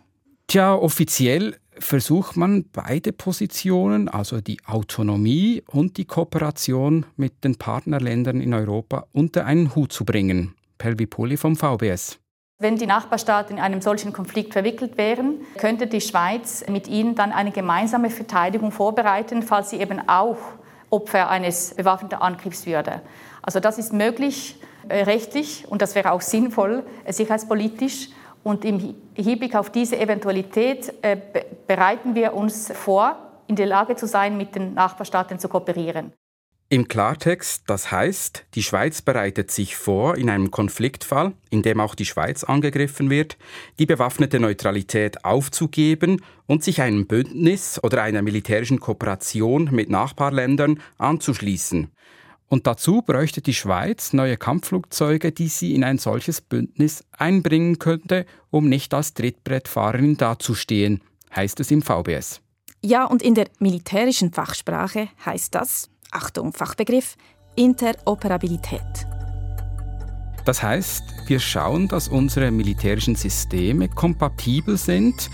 Tja, 0.48 0.74
offiziell 0.76 1.58
versucht 1.78 2.38
man 2.38 2.64
beide 2.72 3.12
Positionen, 3.12 4.08
also 4.08 4.40
die 4.40 4.62
Autonomie 4.66 5.62
und 5.68 5.98
die 5.98 6.06
Kooperation 6.06 7.06
mit 7.18 7.44
den 7.44 7.58
Partnerländern 7.58 8.40
in 8.40 8.54
Europa, 8.54 9.08
unter 9.12 9.46
einen 9.46 9.76
Hut 9.76 9.92
zu 9.92 10.06
bringen. 10.06 10.56
Pelvi 10.78 11.06
Poli 11.06 11.36
vom 11.36 11.58
VBS. 11.58 12.18
Wenn 12.62 12.76
die 12.76 12.88
Nachbarstaaten 12.88 13.56
in 13.56 13.64
einem 13.64 13.80
solchen 13.80 14.12
Konflikt 14.12 14.52
verwickelt 14.52 14.98
wären, 14.98 15.40
könnte 15.58 15.88
die 15.88 16.02
Schweiz 16.02 16.66
mit 16.68 16.90
ihnen 16.90 17.16
dann 17.16 17.32
eine 17.32 17.52
gemeinsame 17.52 18.10
Verteidigung 18.10 18.74
vorbereiten, 18.74 19.44
falls 19.44 19.70
sie 19.70 19.78
eben 19.78 20.10
auch 20.10 20.36
Opfer 20.90 21.30
eines 21.30 21.74
bewaffneten 21.76 22.20
Angriffs 22.20 22.66
würde. 22.66 23.02
Also 23.42 23.62
das 23.62 23.78
ist 23.78 23.94
möglich 23.94 24.58
äh, 24.90 25.04
rechtlich 25.04 25.70
und 25.70 25.82
das 25.82 25.96
wäre 25.96 26.12
auch 26.12 26.20
sinnvoll 26.20 26.84
äh, 27.06 27.14
sicherheitspolitisch. 27.14 28.10
Und 28.44 28.66
im 28.66 28.94
Hinblick 29.14 29.56
auf 29.56 29.70
diese 29.70 29.98
Eventualität 29.98 30.94
äh, 31.02 31.16
bereiten 31.66 32.14
wir 32.14 32.34
uns 32.34 32.74
vor, 32.74 33.16
in 33.48 33.56
der 33.56 33.68
Lage 33.68 33.96
zu 33.96 34.06
sein, 34.06 34.36
mit 34.36 34.56
den 34.56 34.74
Nachbarstaaten 34.74 35.40
zu 35.40 35.48
kooperieren. 35.48 36.12
Im 36.72 36.88
Klartext, 36.88 37.64
das 37.66 37.92
heißt, 37.92 38.46
die 38.54 38.62
Schweiz 38.62 39.02
bereitet 39.02 39.50
sich 39.50 39.76
vor, 39.76 40.18
in 40.18 40.30
einem 40.30 40.52
Konfliktfall, 40.52 41.34
in 41.50 41.64
dem 41.64 41.80
auch 41.80 41.96
die 41.96 42.06
Schweiz 42.06 42.44
angegriffen 42.44 43.10
wird, 43.10 43.40
die 43.80 43.88
bewaffnete 43.88 44.40
Neutralität 44.40 45.26
aufzugeben 45.26 46.22
und 46.46 46.64
sich 46.64 46.80
einem 46.84 47.08
Bündnis 47.08 47.84
oder 47.84 48.04
einer 48.04 48.22
militärischen 48.22 48.80
Kooperation 48.80 49.70
mit 49.72 49.90
Nachbarländern 49.90 50.80
anzuschließen. 51.00 51.90
Und 52.50 52.68
dazu 52.68 53.02
bräuchte 53.02 53.42
die 53.42 53.56
Schweiz 53.56 54.14
neue 54.14 54.38
Kampfflugzeuge, 54.38 55.32
die 55.32 55.48
sie 55.48 55.74
in 55.74 55.84
ein 55.84 55.98
solches 55.98 56.40
Bündnis 56.40 57.04
einbringen 57.12 57.80
könnte, 57.80 58.28
um 58.52 58.70
nicht 58.70 58.94
als 58.94 59.16
Trittbrettfahrerin 59.16 60.18
dazustehen, 60.18 61.02
heißt 61.36 61.62
es 61.62 61.72
im 61.72 61.82
VBS. 61.82 62.42
Ja, 62.84 63.06
und 63.06 63.24
in 63.24 63.34
der 63.34 63.48
militärischen 63.58 64.32
Fachsprache 64.32 65.10
heißt 65.26 65.56
das, 65.56 65.90
Achtung, 66.12 66.54
Fachbegriff, 66.54 67.16
Interoperabilität. 67.56 68.82
Das 70.46 70.64
heißt, 70.64 71.04
wir 71.28 71.40
schauen, 71.40 71.88
dass 71.88 72.08
unsere 72.08 72.50
militärischen 72.52 73.16
Systeme 73.16 73.88
kompatibel 73.88 74.78
sind 74.78 75.30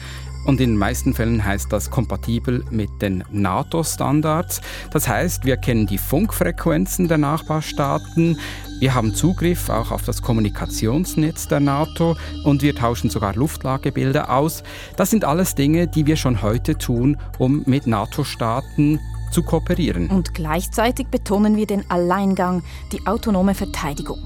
und 0.46 0.62
in 0.62 0.72
den 0.72 0.78
meisten 0.78 1.14
Fällen 1.14 1.44
heißt 1.44 1.72
das 1.72 1.90
kompatibel 1.90 2.64
mit 2.70 2.90
den 3.02 3.24
NATO-Standards. 3.32 4.62
Das 4.92 5.08
heißt, 5.08 5.46
wir 5.46 5.58
kennen 5.58 5.88
die 5.88 5.98
Funkfrequenzen 5.98 7.08
der 7.08 7.18
Nachbarstaaten, 7.18 8.38
wir 8.80 8.94
haben 8.94 9.16
Zugriff 9.16 9.70
auch 9.70 9.92
auf 9.92 10.04
das 10.04 10.22
Kommunikationsnetz 10.22 11.48
der 11.48 11.62
NATO 11.62 12.18
und 12.44 12.62
wir 12.62 12.76
tauschen 12.76 13.10
sogar 13.10 13.34
Luftlagebilder 13.34 14.30
aus. 14.30 14.64
Das 14.98 15.10
sind 15.10 15.24
alles 15.24 15.56
Dinge, 15.56 15.88
die 15.88 16.06
wir 16.06 16.18
schon 16.18 16.42
heute 16.42 16.78
tun, 16.78 17.18
um 17.38 17.64
mit 17.66 17.88
NATO-Staaten 17.88 19.00
zu 19.36 19.44
kooperieren. 19.44 20.10
Und 20.10 20.34
gleichzeitig 20.34 21.08
betonen 21.08 21.58
wir 21.58 21.68
den 21.68 21.92
Alleingang, 21.92 22.64
die 22.94 23.06
autonome 23.06 23.54
Verteidigung. 23.54 24.18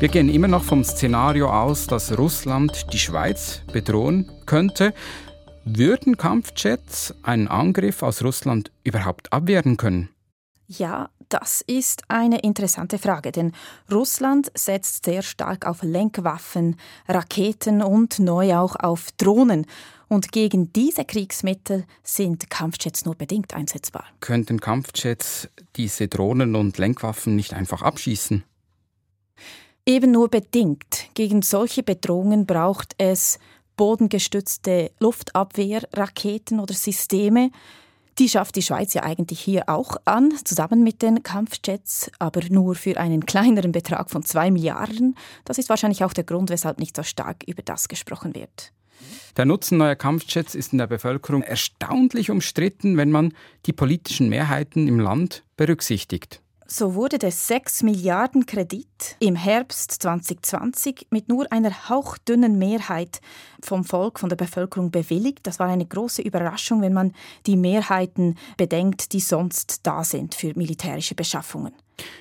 Wir 0.00 0.08
gehen 0.08 0.28
immer 0.28 0.48
noch 0.48 0.62
vom 0.62 0.84
Szenario 0.84 1.50
aus, 1.50 1.86
dass 1.86 2.18
Russland 2.18 2.92
die 2.92 2.98
Schweiz 2.98 3.62
bedrohen 3.72 4.30
könnte. 4.44 4.92
Würden 5.64 6.18
Kampfjets 6.18 7.14
einen 7.22 7.48
Angriff 7.48 8.02
aus 8.02 8.22
Russland 8.22 8.70
überhaupt 8.84 9.32
abwehren 9.32 9.78
können? 9.78 10.10
Ja, 10.66 11.08
das 11.30 11.62
ist 11.66 12.02
eine 12.08 12.40
interessante 12.40 12.98
Frage, 12.98 13.32
denn 13.32 13.52
Russland 13.90 14.52
setzt 14.54 15.06
sehr 15.06 15.22
stark 15.22 15.66
auf 15.66 15.82
Lenkwaffen, 15.82 16.76
Raketen 17.08 17.80
und 17.80 18.18
neu 18.18 18.56
auch 18.56 18.76
auf 18.76 19.08
Drohnen. 19.16 19.64
Und 20.08 20.32
gegen 20.32 20.72
diese 20.72 21.04
Kriegsmittel 21.04 21.84
sind 22.02 22.48
Kampfjets 22.48 23.04
nur 23.04 23.14
bedingt 23.14 23.54
einsetzbar. 23.54 24.06
Könnten 24.20 24.58
Kampfjets 24.60 25.48
diese 25.76 26.08
Drohnen 26.08 26.54
und 26.54 26.78
Lenkwaffen 26.78 27.36
nicht 27.36 27.52
einfach 27.52 27.82
abschießen? 27.82 28.42
Eben 29.84 30.10
nur 30.10 30.28
bedingt. 30.28 31.06
Gegen 31.14 31.42
solche 31.42 31.82
Bedrohungen 31.82 32.46
braucht 32.46 32.94
es 32.98 33.38
bodengestützte 33.76 34.90
Luftabwehrraketen 34.98 36.60
oder 36.60 36.74
Systeme. 36.74 37.50
Die 38.18 38.28
schafft 38.28 38.56
die 38.56 38.62
Schweiz 38.62 38.94
ja 38.94 39.04
eigentlich 39.04 39.40
hier 39.40 39.68
auch 39.68 39.96
an, 40.04 40.32
zusammen 40.44 40.82
mit 40.82 41.02
den 41.02 41.22
Kampfjets, 41.22 42.10
aber 42.18 42.40
nur 42.50 42.74
für 42.74 42.98
einen 42.98 43.24
kleineren 43.26 43.72
Betrag 43.72 44.10
von 44.10 44.24
zwei 44.24 44.50
Milliarden. 44.50 45.14
Das 45.44 45.58
ist 45.58 45.68
wahrscheinlich 45.68 46.02
auch 46.02 46.12
der 46.12 46.24
Grund, 46.24 46.50
weshalb 46.50 46.80
nicht 46.80 46.96
so 46.96 47.04
stark 47.04 47.44
über 47.46 47.62
das 47.62 47.88
gesprochen 47.88 48.34
wird. 48.34 48.72
Der 49.36 49.44
Nutzen 49.44 49.78
neuer 49.78 49.94
Kampfjets 49.94 50.54
ist 50.54 50.72
in 50.72 50.78
der 50.78 50.86
Bevölkerung 50.86 51.42
erstaunlich 51.42 52.30
umstritten, 52.30 52.96
wenn 52.96 53.10
man 53.10 53.32
die 53.66 53.72
politischen 53.72 54.28
Mehrheiten 54.28 54.88
im 54.88 54.98
Land 54.98 55.44
berücksichtigt. 55.56 56.42
So 56.70 56.94
wurde 56.94 57.16
der 57.16 57.30
6 57.30 57.82
Milliarden 57.82 58.44
Kredit 58.44 59.16
im 59.20 59.36
Herbst 59.36 59.90
2020 60.02 61.06
mit 61.08 61.30
nur 61.30 61.50
einer 61.50 61.88
hauchdünnen 61.88 62.58
Mehrheit 62.58 63.22
vom 63.62 63.84
Volk, 63.84 64.18
von 64.18 64.28
der 64.28 64.36
Bevölkerung 64.36 64.90
bewilligt. 64.90 65.46
Das 65.46 65.58
war 65.58 65.68
eine 65.68 65.86
große 65.86 66.20
Überraschung, 66.20 66.82
wenn 66.82 66.92
man 66.92 67.14
die 67.46 67.56
Mehrheiten 67.56 68.34
bedenkt, 68.58 69.14
die 69.14 69.20
sonst 69.20 69.86
da 69.86 70.04
sind 70.04 70.34
für 70.34 70.52
militärische 70.56 71.14
Beschaffungen. 71.14 71.72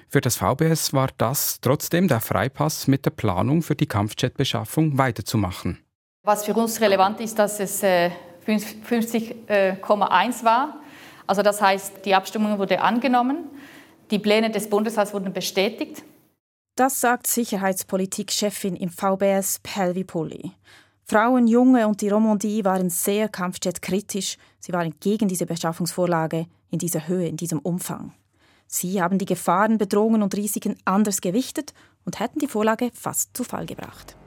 Für 0.07 0.21
das 0.21 0.37
VBS 0.37 0.93
war 0.93 1.09
das 1.17 1.59
trotzdem 1.59 2.07
der 2.07 2.21
Freipass 2.21 2.87
mit 2.87 3.05
der 3.05 3.11
Planung 3.11 3.61
für 3.61 3.75
die 3.75 3.85
Kampfjetbeschaffung 3.85 4.97
weiterzumachen. 4.97 5.79
Was 6.27 6.43
für 6.43 6.53
uns 6.55 6.81
relevant 6.81 7.21
ist, 7.21 7.39
dass 7.39 7.57
es 7.61 7.81
50,1 7.81 9.47
äh, 9.47 9.69
äh, 9.69 10.43
war. 10.43 10.81
Also 11.25 11.41
das 11.41 11.61
heißt, 11.61 12.03
die 12.03 12.13
Abstimmung 12.13 12.59
wurde 12.59 12.81
angenommen, 12.81 13.45
die 14.11 14.19
Pläne 14.19 14.51
des 14.51 14.69
Bundesrats 14.69 15.13
wurden 15.13 15.31
bestätigt. 15.31 16.03
Das 16.75 16.99
sagt 16.99 17.27
Sicherheitspolitik-Chefin 17.27 18.75
im 18.75 18.89
VBS 18.89 19.59
Pelvi 19.63 20.03
Pulli. 20.03 20.51
Frauen, 21.05 21.47
Junge 21.47 21.87
und 21.87 22.01
die 22.01 22.09
Romandie 22.09 22.65
waren 22.65 22.89
sehr 22.89 23.29
Kampfjet-kritisch. 23.29 24.37
Sie 24.59 24.73
waren 24.73 24.95
gegen 24.99 25.29
diese 25.29 25.45
Beschaffungsvorlage 25.45 26.47
in 26.69 26.79
dieser 26.79 27.07
Höhe, 27.07 27.29
in 27.29 27.37
diesem 27.37 27.59
Umfang. 27.59 28.11
Sie 28.67 29.01
haben 29.01 29.17
die 29.17 29.25
Gefahren, 29.25 29.77
Bedrohungen 29.77 30.21
und 30.23 30.35
Risiken 30.35 30.75
anders 30.83 31.21
gewichtet 31.21 31.73
und 32.03 32.19
hätten 32.19 32.39
die 32.39 32.47
Vorlage 32.47 32.91
fast 32.93 33.37
zu 33.37 33.45
Fall 33.45 33.65
gebracht. 33.65 34.17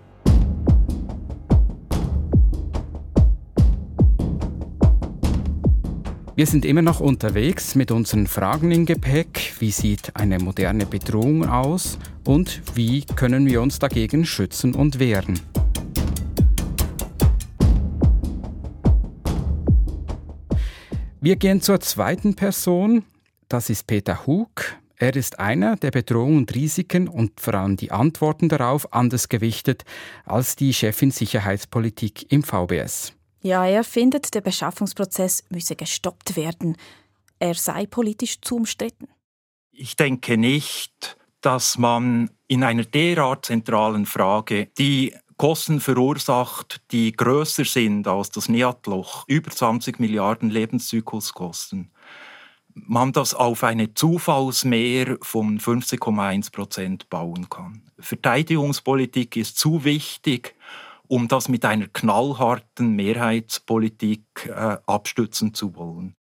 Wir 6.40 6.46
sind 6.46 6.64
immer 6.64 6.80
noch 6.80 7.00
unterwegs 7.00 7.74
mit 7.74 7.90
unseren 7.90 8.26
Fragen 8.26 8.70
im 8.70 8.86
Gepäck. 8.86 9.52
Wie 9.58 9.70
sieht 9.70 10.16
eine 10.16 10.38
moderne 10.38 10.86
Bedrohung 10.86 11.46
aus 11.46 11.98
und 12.24 12.62
wie 12.74 13.04
können 13.04 13.44
wir 13.44 13.60
uns 13.60 13.78
dagegen 13.78 14.24
schützen 14.24 14.74
und 14.74 14.98
wehren? 14.98 15.38
Wir 21.20 21.36
gehen 21.36 21.60
zur 21.60 21.78
zweiten 21.80 22.36
Person. 22.36 23.04
Das 23.48 23.68
ist 23.68 23.86
Peter 23.86 24.26
Hug. 24.26 24.48
Er 24.96 25.14
ist 25.16 25.40
einer, 25.40 25.76
der 25.76 25.90
Bedrohungen 25.90 26.38
und 26.38 26.54
Risiken 26.54 27.06
und 27.06 27.38
vor 27.38 27.52
allem 27.52 27.76
die 27.76 27.92
Antworten 27.92 28.48
darauf 28.48 28.94
anders 28.94 29.28
gewichtet 29.28 29.84
als 30.24 30.56
die 30.56 30.72
Chefin 30.72 31.10
Sicherheitspolitik 31.10 32.32
im 32.32 32.42
VBS. 32.42 33.12
Ja, 33.42 33.64
er 33.66 33.84
findet, 33.84 34.34
der 34.34 34.42
Beschaffungsprozess 34.42 35.44
müsse 35.48 35.76
gestoppt 35.76 36.36
werden. 36.36 36.76
Er 37.38 37.54
sei 37.54 37.86
politisch 37.86 38.40
zu 38.40 38.56
umstritten. 38.56 39.08
Ich 39.72 39.96
denke 39.96 40.36
nicht, 40.36 41.16
dass 41.40 41.78
man 41.78 42.30
in 42.48 42.62
einer 42.62 42.84
derart 42.84 43.46
zentralen 43.46 44.04
Frage, 44.04 44.66
die 44.78 45.14
Kosten 45.38 45.80
verursacht, 45.80 46.82
die 46.90 47.12
größer 47.12 47.64
sind 47.64 48.06
als 48.06 48.30
das 48.30 48.50
NIAT-Loch, 48.50 49.24
über 49.26 49.50
20 49.50 49.98
Milliarden 49.98 50.50
Lebenszykluskosten, 50.50 51.90
man 52.74 53.12
das 53.12 53.32
auf 53.32 53.64
eine 53.64 53.94
Zufallsmehr 53.94 55.16
von 55.22 55.58
50,1 55.58 56.52
Prozent 56.52 57.08
bauen 57.08 57.48
kann. 57.48 57.90
Verteidigungspolitik 57.98 59.36
ist 59.36 59.56
zu 59.58 59.84
wichtig, 59.84 60.54
um 61.10 61.26
das 61.26 61.48
mit 61.48 61.64
einer 61.64 61.88
knallharten 61.88 62.94
Mehrheitspolitik 62.94 64.22
äh, 64.46 64.76
abstützen 64.86 65.52
zu 65.54 65.74
wollen. 65.74 66.14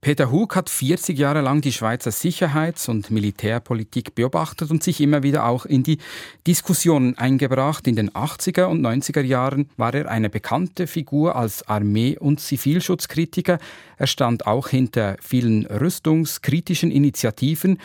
Peter 0.00 0.30
Hug 0.30 0.54
hat 0.54 0.70
40 0.70 1.18
Jahre 1.18 1.42
lang 1.42 1.60
die 1.60 1.72
Schweizer 1.72 2.12
Sicherheits- 2.12 2.88
und 2.88 3.10
Militärpolitik 3.10 4.14
beobachtet 4.14 4.70
und 4.70 4.82
sich 4.82 5.00
immer 5.00 5.22
wieder 5.22 5.44
auch 5.44 5.66
in 5.66 5.82
die 5.82 5.98
Diskussionen 6.46 7.18
eingebracht. 7.18 7.86
In 7.86 7.96
den 7.96 8.10
80er 8.10 8.66
und 8.66 8.80
90er 8.80 9.22
Jahren 9.22 9.68
war 9.76 9.92
er 9.92 10.10
eine 10.10 10.30
bekannte 10.30 10.86
Figur 10.86 11.36
als 11.36 11.68
Armee- 11.68 12.18
und 12.18 12.40
Zivilschutzkritiker. 12.40 13.58
Er 13.98 14.06
stand 14.06 14.46
auch 14.46 14.68
hinter 14.68 15.16
vielen 15.20 15.66
rüstungskritischen 15.66 16.90
Initiativen 16.90 17.78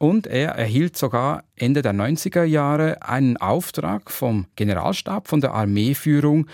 und 0.00 0.26
er 0.26 0.52
erhielt 0.52 0.96
sogar 0.96 1.44
Ende 1.56 1.82
der 1.82 1.92
90er 1.92 2.42
Jahre 2.42 3.02
einen 3.02 3.36
Auftrag 3.36 4.10
vom 4.10 4.46
Generalstab, 4.56 5.28
von 5.28 5.42
der 5.42 5.52
Armeeführung, 5.52 6.46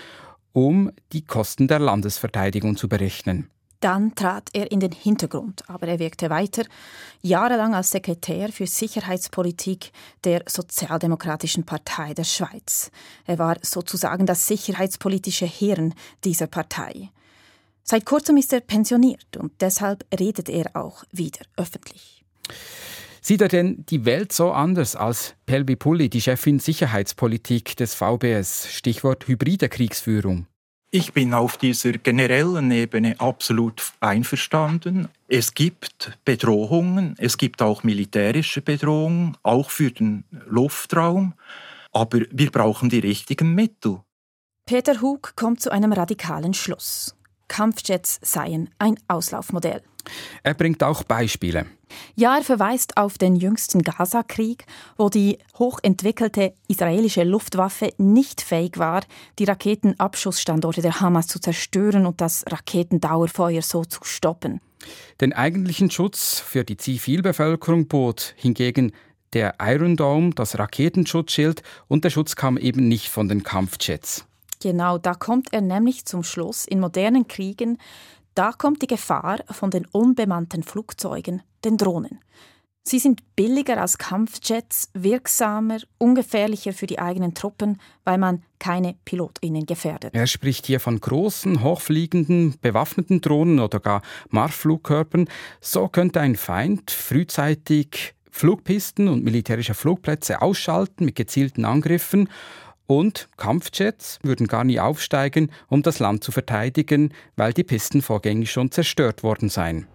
um 0.51 0.91
die 1.13 1.23
Kosten 1.23 1.69
der 1.69 1.79
Landesverteidigung 1.79 2.75
zu 2.75 2.89
berechnen. 2.89 3.49
Dann 3.79 4.15
trat 4.15 4.49
er 4.51 4.69
in 4.69 4.81
den 4.81 4.91
Hintergrund, 4.91 5.63
aber 5.69 5.87
er 5.87 5.99
wirkte 5.99 6.29
weiter, 6.29 6.63
jahrelang 7.21 7.73
als 7.73 7.91
Sekretär 7.91 8.49
für 8.51 8.67
Sicherheitspolitik 8.67 9.91
der 10.25 10.43
Sozialdemokratischen 10.45 11.63
Partei 11.63 12.13
der 12.13 12.25
Schweiz. 12.25 12.91
Er 13.25 13.39
war 13.39 13.55
sozusagen 13.61 14.25
das 14.25 14.45
sicherheitspolitische 14.47 15.45
Hirn 15.45 15.93
dieser 16.25 16.47
Partei. 16.47 17.11
Seit 17.83 18.05
kurzem 18.05 18.35
ist 18.35 18.51
er 18.51 18.59
pensioniert 18.59 19.37
und 19.37 19.53
deshalb 19.61 20.03
redet 20.19 20.49
er 20.49 20.75
auch 20.75 21.05
wieder 21.11 21.45
öffentlich. 21.55 22.25
Sieht 23.27 23.41
er 23.41 23.49
denn 23.49 23.83
die 23.89 24.05
Welt 24.05 24.31
so 24.31 24.53
anders 24.53 24.95
als 24.95 25.35
Pelvi 25.45 25.75
Pulli, 25.75 26.09
die 26.09 26.21
Chefin 26.21 26.59
Sicherheitspolitik 26.59 27.75
des 27.75 27.93
VBS? 27.93 28.71
Stichwort 28.71 29.27
hybride 29.27 29.67
Kriegsführung. 29.67 30.47
Ich 30.91 31.11
bin 31.11 31.33
auf 31.33 31.57
dieser 31.57 31.91
generellen 31.91 32.71
Ebene 32.71 33.19
absolut 33.19 33.91
einverstanden. 33.99 35.09
Es 35.27 35.53
gibt 35.53 36.17
Bedrohungen, 36.23 37.15
es 37.17 37.37
gibt 37.37 37.61
auch 37.61 37.83
militärische 37.83 38.61
Bedrohungen, 38.61 39.35
auch 39.43 39.71
für 39.71 39.91
den 39.91 40.23
Luftraum, 40.45 41.33
aber 41.91 42.21
wir 42.31 42.49
brauchen 42.49 42.89
die 42.89 42.99
richtigen 42.99 43.53
Mittel. 43.53 43.99
Peter 44.65 45.01
Hug 45.01 45.33
kommt 45.35 45.59
zu 45.59 45.69
einem 45.69 45.91
radikalen 45.91 46.53
Schluss. 46.53 47.13
Kampfjets 47.49 48.19
seien 48.21 48.69
ein 48.79 48.97
Auslaufmodell. 49.09 49.81
Er 50.43 50.53
bringt 50.53 50.83
auch 50.83 51.03
Beispiele. 51.03 51.65
Ja, 52.15 52.37
er 52.37 52.43
verweist 52.43 52.97
auf 52.97 53.17
den 53.17 53.35
jüngsten 53.35 53.81
Gaza-Krieg, 53.81 54.65
wo 54.97 55.09
die 55.09 55.37
hochentwickelte 55.57 56.53
israelische 56.67 57.23
Luftwaffe 57.23 57.93
nicht 57.97 58.41
fähig 58.41 58.77
war, 58.77 59.03
die 59.39 59.45
Raketenabschussstandorte 59.45 60.81
der 60.81 60.99
Hamas 60.99 61.27
zu 61.27 61.39
zerstören 61.39 62.05
und 62.05 62.21
das 62.21 62.43
Raketendauerfeuer 62.49 63.61
so 63.61 63.85
zu 63.85 64.03
stoppen. 64.03 64.59
Den 65.21 65.33
eigentlichen 65.33 65.89
Schutz 65.89 66.39
für 66.39 66.63
die 66.63 66.77
Zivilbevölkerung 66.77 67.87
bot 67.87 68.33
hingegen 68.37 68.91
der 69.33 69.55
Iron 69.61 69.95
Dome, 69.95 70.31
das 70.31 70.57
Raketenschutzschild, 70.57 71.61
und 71.87 72.03
der 72.03 72.09
Schutz 72.09 72.35
kam 72.35 72.57
eben 72.57 72.87
nicht 72.87 73.09
von 73.09 73.27
den 73.27 73.43
Kampfjets. 73.43 74.25
Genau, 74.61 74.97
da 74.97 75.13
kommt 75.13 75.53
er 75.53 75.61
nämlich 75.61 76.05
zum 76.05 76.23
Schluss, 76.23 76.65
in 76.65 76.79
modernen 76.79 77.27
Kriegen 77.27 77.77
da 78.37 78.51
kommt 78.51 78.81
die 78.83 78.87
Gefahr 78.87 79.39
von 79.49 79.71
den 79.71 79.85
unbemannten 79.87 80.61
Flugzeugen, 80.61 81.41
den 81.65 81.77
Drohnen. 81.77 82.19
Sie 82.83 82.99
sind 82.99 83.35
billiger 83.35 83.81
als 83.81 83.97
Kampfjets, 83.97 84.89
wirksamer, 84.93 85.79
ungefährlicher 85.97 86.71
für 86.71 86.87
die 86.87 86.99
eigenen 86.99 87.33
Truppen, 87.33 87.81
weil 88.05 88.17
man 88.17 88.43
keine 88.59 88.95
Pilotinnen 89.03 89.65
gefährdet. 89.65 90.13
Er 90.13 90.27
spricht 90.27 90.67
hier 90.67 90.79
von 90.79 90.97
großen, 90.99 91.63
hochfliegenden, 91.63 92.55
bewaffneten 92.61 93.19
Drohnen 93.19 93.59
oder 93.59 93.81
gar 93.81 94.03
Marschflugkörpern. 94.29 95.27
So 95.59 95.89
könnte 95.89 96.21
ein 96.21 96.37
Feind 96.37 96.91
frühzeitig 96.91 98.13
Flugpisten 98.29 99.09
und 99.09 99.23
militärische 99.23 99.73
Flugplätze 99.73 100.41
ausschalten 100.41 101.05
mit 101.05 101.15
gezielten 101.15 101.65
Angriffen 101.65 102.29
und 102.87 103.29
Kampfjets 103.37 104.19
würden 104.23 104.47
gar 104.47 104.63
nie 104.63 104.79
aufsteigen, 104.79 105.51
um 105.67 105.83
das 105.83 105.99
Land 105.99 106.23
zu 106.23 106.31
verteidigen, 106.31 107.13
weil 107.35 107.53
die 107.53 107.63
Pisten 107.63 108.01
vorgängig 108.01 108.51
schon 108.51 108.71
zerstört 108.71 109.23
worden 109.23 109.49
seien. 109.49 109.87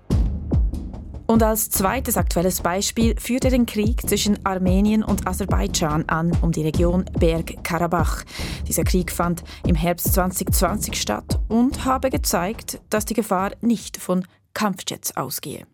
Und 1.27 1.43
als 1.43 1.71
zweites 1.71 2.19
aktuelles 2.19 2.61
Beispiel 2.61 3.19
führt 3.19 3.47
er 3.47 3.51
den 3.51 3.65
Krieg 3.65 4.07
zwischen 4.07 4.45
Armenien 4.45 5.03
und 5.03 5.27
Aserbaidschan 5.27 6.05
an 6.09 6.33
um 6.43 6.53
die 6.53 6.63
Region 6.63 7.07
Bergkarabach. 7.19 8.25
Dieser 8.69 8.85
Krieg 8.85 9.11
fand 9.11 9.43
im 9.67 9.75
Herbst 9.75 10.13
2020 10.13 11.01
statt 11.01 11.41
und 11.49 11.87
habe 11.87 12.11
gezeigt, 12.11 12.83
dass 12.91 13.07
die 13.07 13.15
Gefahr 13.15 13.53
nicht 13.63 13.97
von 13.97 14.27
Kampfjets 14.53 15.17
ausgehe. 15.17 15.67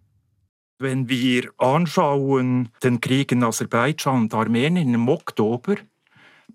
Wenn 0.78 1.08
wir 1.08 1.50
anschauen 1.58 2.68
den 2.84 3.00
Krieg 3.00 3.32
in 3.32 3.42
Aserbaidschan 3.42 4.22
und 4.22 4.34
Armenien 4.34 4.94
im 4.94 5.08
Oktober, 5.08 5.74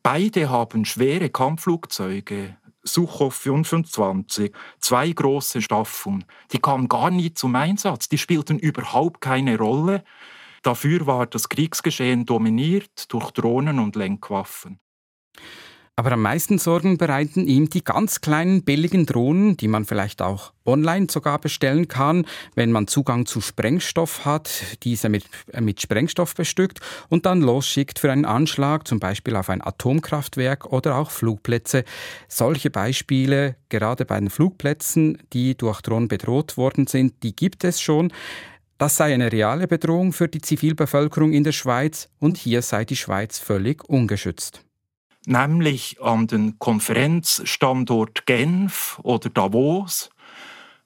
Beide 0.04 0.50
haben 0.50 0.84
schwere 0.84 1.30
Kampfflugzeuge, 1.30 2.58
Suchow 2.84 3.34
25, 3.34 4.54
zwei 4.82 5.10
große 5.10 5.62
Staffeln. 5.62 6.26
Die 6.52 6.60
kamen 6.60 6.90
gar 6.90 7.10
nie 7.10 7.34
zum 7.34 7.56
Einsatz, 7.56 8.10
die 8.10 8.18
spielten 8.18 8.60
überhaupt 8.60 9.22
keine 9.22 9.58
Rolle. 9.58 10.04
Dafür 10.62 11.08
war 11.08 11.26
das 11.26 11.48
Kriegsgeschehen 11.48 12.26
dominiert 12.26 13.14
durch 13.14 13.32
Drohnen 13.32 13.80
und 13.80 13.96
Lenkwaffen. 13.96 14.82
Aber 15.96 16.14
am 16.14 16.24
meisten 16.24 16.58
Sorgen 16.58 16.98
bereiten 16.98 17.46
ihm 17.46 17.70
die 17.70 17.84
ganz 17.84 18.20
kleinen 18.20 18.64
billigen 18.64 19.06
Drohnen, 19.06 19.58
die 19.58 19.68
man 19.68 19.86
vielleicht 19.86 20.24
auch 20.24 20.52
online 20.66 21.06
sogar 21.08 21.38
bestellen 21.38 21.88
kann, 21.88 22.26
wenn 22.56 22.72
man 22.72 22.88
Zugang 22.88 23.28
zu 23.28 23.42
Sprengstoff 23.42 24.26
hat, 24.26 24.50
diese 24.82 25.10
mit, 25.10 25.26
äh, 25.52 25.62
mit 25.62 25.82
Sprengstoff 25.82 26.34
bestückt 26.34 26.80
und 27.10 27.28
dann 27.28 27.42
losschickt 27.42 28.00
für 28.00 28.12
einen 28.12 28.26
Anschlag, 28.26 28.88
zum 28.88 29.00
Beispiel 29.00 29.36
auf 29.36 29.52
ein 29.52 29.62
Atomkraftwerk 29.62 30.66
oder 30.66 30.98
auch 30.98 31.12
Flugplätze. 31.12 31.84
Solche 32.28 32.72
Beispiele, 32.72 33.56
gerade 33.70 34.06
bei 34.06 34.20
den 34.20 34.32
Flugplätzen, 34.32 35.20
die 35.32 35.56
durch 35.56 35.82
Drohnen 35.82 36.08
bedroht 36.08 36.58
worden 36.58 36.88
sind, 36.88 37.22
die 37.22 37.36
gibt 37.36 37.64
es 37.64 37.80
schon. 37.80 38.12
Das 38.80 38.98
sei 38.98 39.14
eine 39.14 39.32
reale 39.32 39.68
Bedrohung 39.68 40.12
für 40.12 40.28
die 40.28 40.42
Zivilbevölkerung 40.42 41.34
in 41.34 41.44
der 41.44 41.52
Schweiz 41.52 42.10
und 42.18 42.38
hier 42.38 42.64
sei 42.64 42.84
die 42.84 42.96
Schweiz 42.96 43.38
völlig 43.38 43.88
ungeschützt 43.88 44.66
nämlich 45.26 46.02
an 46.02 46.28
den 46.28 46.60
Konferenzstandort 46.60 48.26
Genf 48.26 49.00
oder 49.04 49.30
Davos, 49.30 50.10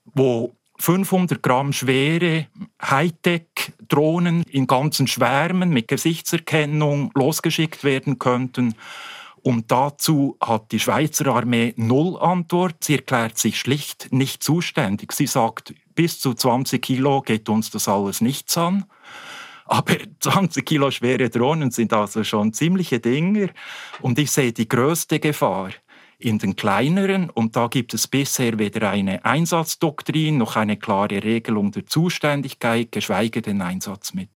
wo 0.05 0.55
500 0.79 1.41
Gramm 1.41 1.73
schwere 1.73 2.47
Hightech-Drohnen 2.81 4.43
in 4.43 4.67
ganzen 4.67 5.07
Schwärmen 5.07 5.69
mit 5.69 5.87
Gesichtserkennung 5.87 7.11
losgeschickt 7.15 7.83
werden 7.83 8.19
könnten. 8.19 8.75
Und 9.41 9.71
dazu 9.71 10.37
hat 10.41 10.71
die 10.71 10.79
Schweizer 10.79 11.27
Armee 11.27 11.73
null 11.77 12.17
Antwort. 12.19 12.83
Sie 12.83 12.95
erklärt 12.95 13.37
sich 13.37 13.57
schlicht 13.59 14.09
nicht 14.11 14.43
zuständig. 14.43 15.13
Sie 15.13 15.27
sagt, 15.27 15.73
bis 15.95 16.19
zu 16.19 16.33
20 16.33 16.81
Kilo 16.81 17.21
geht 17.21 17.49
uns 17.49 17.71
das 17.71 17.87
alles 17.87 18.21
nichts 18.21 18.57
an. 18.57 18.85
Aber 19.67 19.95
20 20.19 20.65
Kilo 20.65 20.91
schwere 20.91 21.29
Drohnen 21.29 21.71
sind 21.71 21.93
also 21.93 22.23
schon 22.23 22.53
ziemliche 22.53 22.99
Dinger. 22.99 23.49
Und 24.01 24.17
ich 24.17 24.31
sehe 24.31 24.53
die 24.53 24.67
größte 24.67 25.19
Gefahr 25.19 25.71
in 26.19 26.39
den 26.39 26.55
kleineren. 26.55 27.29
Und 27.29 27.55
da 27.55 27.67
gibt 27.67 27.93
es 27.93 28.07
bisher 28.07 28.57
weder 28.59 28.89
eine 28.89 29.23
Einsatzdoktrin 29.25 30.37
noch 30.37 30.55
eine 30.55 30.77
klare 30.77 31.23
Regelung 31.23 31.71
der 31.71 31.85
Zuständigkeit, 31.85 32.91
geschweige 32.91 33.41
denn 33.41 33.61
Einsatzmittel. 33.61 34.33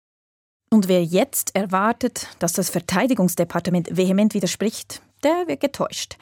Und 0.71 0.87
wer 0.87 1.03
jetzt 1.03 1.55
erwartet, 1.55 2.27
dass 2.39 2.53
das 2.53 2.69
Verteidigungsdepartement 2.69 3.95
vehement 3.95 4.33
widerspricht, 4.33 5.01
der 5.23 5.47
wird 5.47 5.61
getäuscht. 5.61 6.17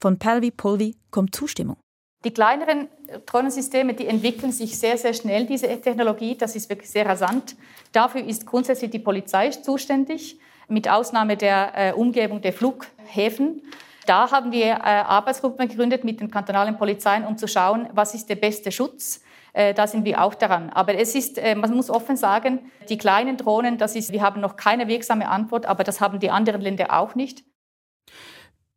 Von 0.00 0.18
Pelvi 0.18 0.50
Pulvi 0.50 0.96
kommt 1.10 1.34
Zustimmung. 1.34 1.76
Die 2.24 2.32
kleineren 2.32 2.88
Drohnensysteme, 3.24 3.94
die 3.94 4.06
entwickeln 4.06 4.52
sich 4.52 4.78
sehr, 4.78 4.98
sehr 4.98 5.14
schnell, 5.14 5.46
diese 5.46 5.66
Technologie. 5.80 6.36
Das 6.36 6.54
ist 6.54 6.68
wirklich 6.68 6.90
sehr 6.90 7.06
rasant. 7.06 7.56
Dafür 7.92 8.22
ist 8.22 8.46
grundsätzlich 8.46 8.90
die 8.90 8.98
Polizei 8.98 9.48
zuständig, 9.50 10.38
mit 10.68 10.88
Ausnahme 10.88 11.36
der 11.36 11.72
äh, 11.74 11.92
Umgebung 11.92 12.42
der 12.42 12.52
Flughäfen. 12.52 13.62
Da 14.06 14.30
haben 14.30 14.52
wir 14.52 14.66
äh, 14.66 14.76
Arbeitsgruppen 14.76 15.68
gegründet 15.68 16.04
mit 16.04 16.20
den 16.20 16.30
kantonalen 16.30 16.76
Polizeien, 16.76 17.24
um 17.24 17.38
zu 17.38 17.48
schauen, 17.48 17.88
was 17.92 18.14
ist 18.14 18.28
der 18.28 18.36
beste 18.36 18.70
Schutz. 18.70 19.22
Äh, 19.52 19.74
da 19.74 19.86
sind 19.86 20.04
wir 20.04 20.22
auch 20.22 20.34
daran. 20.34 20.70
Aber 20.70 20.94
es 20.94 21.14
ist, 21.14 21.38
äh, 21.38 21.54
man 21.54 21.74
muss 21.74 21.90
offen 21.90 22.16
sagen, 22.16 22.70
die 22.88 22.98
kleinen 22.98 23.36
Drohnen, 23.36 23.78
das 23.78 23.96
ist, 23.96 24.12
wir 24.12 24.22
haben 24.22 24.40
noch 24.40 24.56
keine 24.56 24.88
wirksame 24.88 25.28
Antwort, 25.28 25.66
aber 25.66 25.84
das 25.84 26.00
haben 26.00 26.20
die 26.20 26.30
anderen 26.30 26.60
Länder 26.60 26.92
auch 26.92 27.14
nicht. 27.14 27.44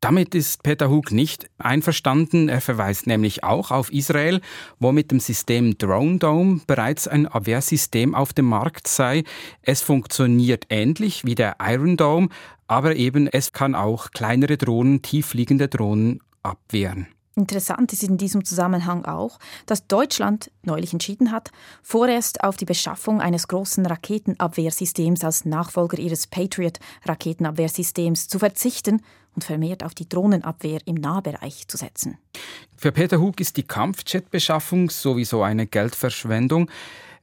Damit 0.04 0.36
ist 0.36 0.63
Peter 0.63 0.89
Hug 0.89 1.13
nicht 1.13 1.50
einverstanden. 1.58 2.50
Er 2.50 2.60
verweist 2.60 3.08
nämlich 3.08 3.46
auch 3.46 3.72
auf 3.72 3.89
Israel, 3.89 4.42
wo 4.78 4.92
mit 4.92 5.12
dem 5.12 5.22
System 5.22 5.78
Drone 5.78 6.18
Dome 6.18 6.60
bereits 6.68 7.08
ein 7.08 7.26
Abwehrsystem 7.26 8.13
auf 8.13 8.34
dem 8.34 8.44
Markt 8.44 8.89
sei. 8.89 9.24
Es 9.62 9.82
funktioniert 9.82 10.66
ähnlich 10.70 11.24
wie 11.24 11.36
der 11.36 11.56
Iron 11.62 11.96
Dome, 11.96 12.28
aber 12.68 12.98
eben 12.98 13.28
es 13.28 13.54
kann 13.54 13.76
auch 13.76 14.12
kleinere 14.12 14.58
Drohnen, 14.58 15.02
tieffliegende 15.02 15.70
Drohnen 15.70 16.20
abwehren. 16.42 17.08
Interessant 17.36 17.91
ist 17.93 18.04
in 18.04 18.17
diesem 18.17 18.46
Zusammenhang 18.46 19.06
auch, 19.06 19.39
dass 19.65 19.88
Deutschland 19.88 20.52
neulich 20.62 20.93
entschieden 20.93 21.32
hat, 21.32 21.52
vorerst 21.82 22.43
auf 22.43 22.58
die 22.58 22.65
Beschaffung 22.65 23.22
eines 23.22 23.48
großen 23.48 23.84
Raketenabwehrsystems 23.86 25.24
als 25.24 25.43
Nachfolger 25.43 25.98
ihres 25.98 26.28
Patriot-Raketenabwehrsystems 26.28 28.28
zu 28.28 28.38
verzichten 28.38 29.02
und 29.34 29.43
vermehrt 29.43 29.84
auf 29.84 29.96
die 29.96 30.08
Drohnenabwehr 30.08 30.80
im 30.86 30.96
Nahbereich 30.96 31.67
zu 31.67 31.78
setzen. 31.78 32.19
Für 32.78 32.91
Peter 32.91 33.19
Hug 33.19 33.39
ist 33.39 33.58
die 33.58 33.63
Kampfjet-Beschaffung 33.63 34.91
sowieso 34.91 35.41
eine 35.41 35.65
Geldverschwendung. 35.65 36.69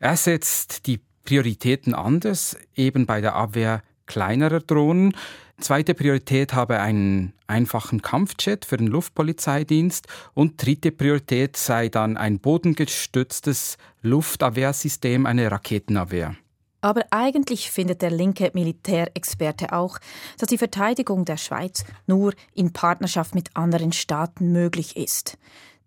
Er 0.01 0.16
setzt 0.16 0.88
die 0.88 0.99
Prioritäten 1.25 1.94
anders, 1.94 2.57
eben 2.75 3.07
bei 3.07 3.20
der 3.20 3.37
Abwehr 3.37 3.83
kleinerer 4.11 4.59
Drohnen. 4.59 5.14
Zweite 5.61 5.94
Priorität 5.94 6.53
habe 6.53 6.81
einen 6.81 7.33
einfachen 7.46 8.03
Kampfjet 8.03 8.64
für 8.64 8.77
den 8.77 8.88
Luftpolizeidienst 8.88 10.09
und 10.35 10.64
dritte 10.64 10.90
Priorität 10.90 11.57
sei 11.57 11.88
dann 11.88 12.16
ein 12.16 12.40
bodengestütztes 12.40 13.79
Luftabwehrsystem, 14.03 15.27
eine 15.27 15.51
Raketenabwehr. 15.51 16.35
Aber 16.81 17.05
eigentlich 17.11 17.70
findet 17.70 18.03
der 18.03 18.11
linke 18.11 18.51
Militärexperte 18.53 19.73
auch, 19.73 19.99
dass 20.38 20.49
die 20.49 20.59
Verteidigung 20.59 21.25
der 21.25 21.37
Schweiz 21.37 21.85
nur 22.07 22.33
in 22.53 22.73
Partnerschaft 22.73 23.35
mit 23.35 23.55
anderen 23.55 23.92
Staaten 23.92 24.51
möglich 24.51 24.96
ist. 24.96 25.38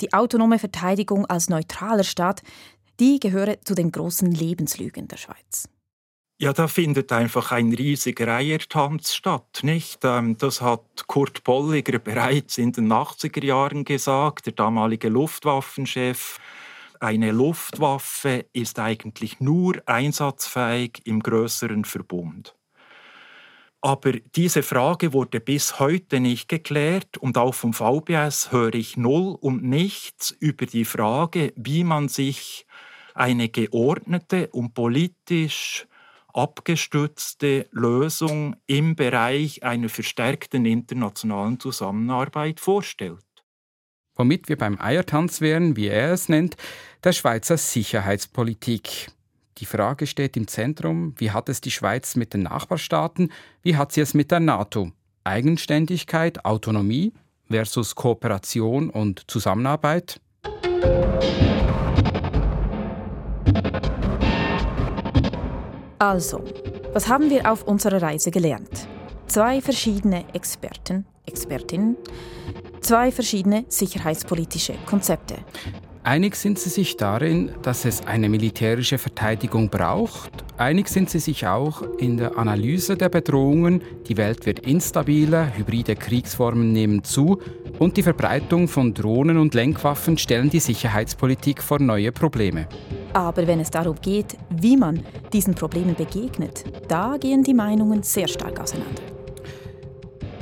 Die 0.02 0.14
autonome 0.14 0.60
Verteidigung 0.60 1.26
als 1.26 1.50
neutraler 1.50 2.04
Staat, 2.04 2.42
die 3.00 3.20
gehöre 3.20 3.60
zu 3.64 3.74
den 3.76 3.92
großen 3.92 4.32
Lebenslügen 4.32 5.08
der 5.08 5.18
Schweiz. 5.18 5.68
Ja, 6.40 6.52
da 6.52 6.68
findet 6.68 7.12
einfach 7.12 7.52
ein 7.52 7.74
riesiger 7.74 8.28
Eiertanz 8.28 9.14
statt, 9.14 9.60
nicht? 9.62 10.04
Ähm, 10.04 10.38
das 10.38 10.62
hat 10.62 11.08
Kurt 11.08 11.44
Bolliger 11.44 12.00
bereits 12.00 12.58
in 12.58 12.72
den 12.72 12.92
80er 12.92 13.44
Jahren 13.44 13.86
gesagt, 13.86 14.48
der 14.48 14.54
damalige 14.54 15.10
Luftwaffenchef. 15.10 16.40
Eine 17.00 17.32
Luftwaffe 17.32 18.46
ist 18.52 18.80
eigentlich 18.80 19.40
nur 19.42 19.76
einsatzfähig 19.86 21.02
im 21.06 21.22
größeren 21.22 21.86
Verbund. 21.86 22.56
Aber 23.82 24.14
diese 24.14 24.64
Frage 24.64 25.14
wurde 25.14 25.40
bis 25.40 25.80
heute 25.80 26.20
nicht 26.20 26.48
geklärt 26.48 27.18
und 27.18 27.38
auch 27.38 27.54
vom 27.54 27.74
VBS 27.74 28.52
höre 28.52 28.74
ich 28.74 28.98
null 28.98 29.38
und 29.40 29.64
nichts 29.64 30.32
über 30.32 30.66
die 30.66 30.86
Frage, 30.86 31.54
wie 31.58 31.84
man 31.84 32.08
sich 32.08 32.66
eine 33.14 33.50
geordnete 33.50 34.48
und 34.48 34.74
politisch 34.74 35.86
abgestützte 36.34 37.68
Lösung 37.72 38.56
im 38.66 38.96
Bereich 38.96 39.64
einer 39.64 39.90
verstärkten 39.90 40.66
internationalen 40.66 41.60
Zusammenarbeit 41.60 42.60
vorstellt. 42.60 43.24
Womit 44.16 44.50
wir 44.50 44.58
beim 44.58 44.80
Eiertanz 44.80 45.42
wären, 45.42 45.76
wie 45.76 45.88
er 45.88 46.12
es 46.12 46.30
nennt, 46.30 46.56
der 47.04 47.14
Schweizer 47.14 47.58
Sicherheitspolitik. 47.58 49.10
Die 49.60 49.66
Frage 49.66 50.08
steht 50.08 50.36
im 50.36 50.48
Zentrum, 50.48 51.14
wie 51.18 51.32
hat 51.32 51.50
es 51.50 51.62
die 51.62 51.72
Schweiz 51.72 52.16
mit 52.16 52.34
den 52.34 52.44
Nachbarstaaten, 52.44 53.32
wie 53.62 53.78
hat 53.78 53.92
sie 53.92 54.02
es 54.02 54.14
mit 54.14 54.32
der 54.32 54.40
NATO? 54.40 54.92
Eigenständigkeit, 55.24 56.44
Autonomie 56.46 57.14
versus 57.50 57.96
Kooperation 57.96 58.90
und 58.90 59.30
Zusammenarbeit? 59.30 60.20
Also, 66.04 66.44
was 66.92 67.08
haben 67.08 67.30
wir 67.30 67.50
auf 67.50 67.64
unserer 67.64 68.02
Reise 68.02 68.30
gelernt? 68.30 68.90
Zwei 69.28 69.62
verschiedene 69.62 70.26
Experten, 70.34 71.06
Expertinnen, 71.26 71.96
zwei 72.82 73.10
verschiedene 73.10 73.64
sicherheitspolitische 73.70 74.74
Konzepte. 74.86 75.36
Einig 76.06 76.36
sind 76.36 76.60
sie 76.60 76.70
sich 76.70 76.98
darin, 76.98 77.52
dass 77.62 77.86
es 77.86 78.06
eine 78.06 78.28
militärische 78.28 78.98
Verteidigung 78.98 79.70
braucht. 79.70 80.32
Einig 80.58 80.90
sind 80.90 81.10
sie 81.10 81.20
sich 81.20 81.48
auch 81.48 81.82
in 81.98 82.18
der 82.18 82.38
Analyse 82.38 82.98
der 82.98 83.08
Bedrohungen. 83.08 83.82
Die 84.10 84.18
Welt 84.18 84.46
wird 84.46 84.60
instabiler, 84.60 85.56
hybride 85.56 85.96
Kriegsformen 85.96 86.74
nehmen 86.74 87.06
zu 87.06 87.40
und 87.80 87.96
die 87.96 88.04
Verbreitung 88.04 88.68
von 88.68 88.94
Drohnen 88.94 89.38
und 89.38 89.54
Lenkwaffen 89.54 90.18
stellen 90.18 90.50
die 90.50 90.60
Sicherheitspolitik 90.60 91.64
vor 91.64 91.80
neue 91.80 92.12
Probleme. 92.12 92.68
Aber 93.14 93.48
wenn 93.48 93.62
es 93.62 93.72
darum 93.72 93.96
geht, 94.02 94.38
wie 94.50 94.76
man 94.76 95.06
diesen 95.32 95.56
Problemen 95.56 95.96
begegnet, 95.96 96.66
da 96.90 97.16
gehen 97.16 97.44
die 97.44 97.54
Meinungen 97.54 98.04
sehr 98.04 98.28
stark 98.28 98.60
auseinander. 98.60 99.04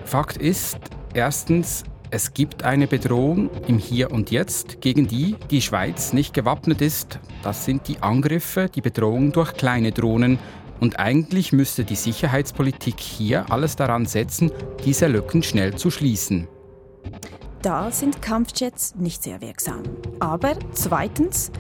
Fakt 0.06 0.38
ist, 0.38 0.80
erstens, 1.14 1.84
es 2.12 2.34
gibt 2.34 2.64
eine 2.64 2.88
Bedrohung 2.88 3.50
im 3.68 3.78
Hier 3.78 4.12
und 4.12 4.32
Jetzt, 4.32 4.82
gegen 4.82 5.08
die 5.08 5.38
die 5.50 5.62
Schweiz 5.62 6.12
nicht 6.12 6.34
gewappnet 6.34 6.82
ist. 6.82 7.20
Das 7.42 7.64
sind 7.64 7.88
die 7.88 8.00
Angriffe, 8.02 8.70
die 8.74 8.82
Bedrohung 8.82 9.32
durch 9.32 9.54
kleine 9.54 9.94
Drohnen. 9.94 10.38
Und 10.82 11.00
eigentlich 11.00 11.54
müsste 11.54 11.86
die 11.86 11.96
Sicherheitspolitik 11.96 13.00
hier 13.00 13.50
alles 13.50 13.78
daran 13.78 14.06
setzen, 14.06 14.52
diese 14.84 15.08
Lücken 15.08 15.42
schnell 15.42 15.76
zu 15.76 15.90
schließen. 15.90 16.50
Da 17.62 17.92
sind 17.92 18.22
Kampfjets 18.22 18.96
nicht 18.96 19.24
sehr 19.24 19.40
wirksam. 19.40 19.84
Aber 20.20 20.56
zweitens, 20.74 21.52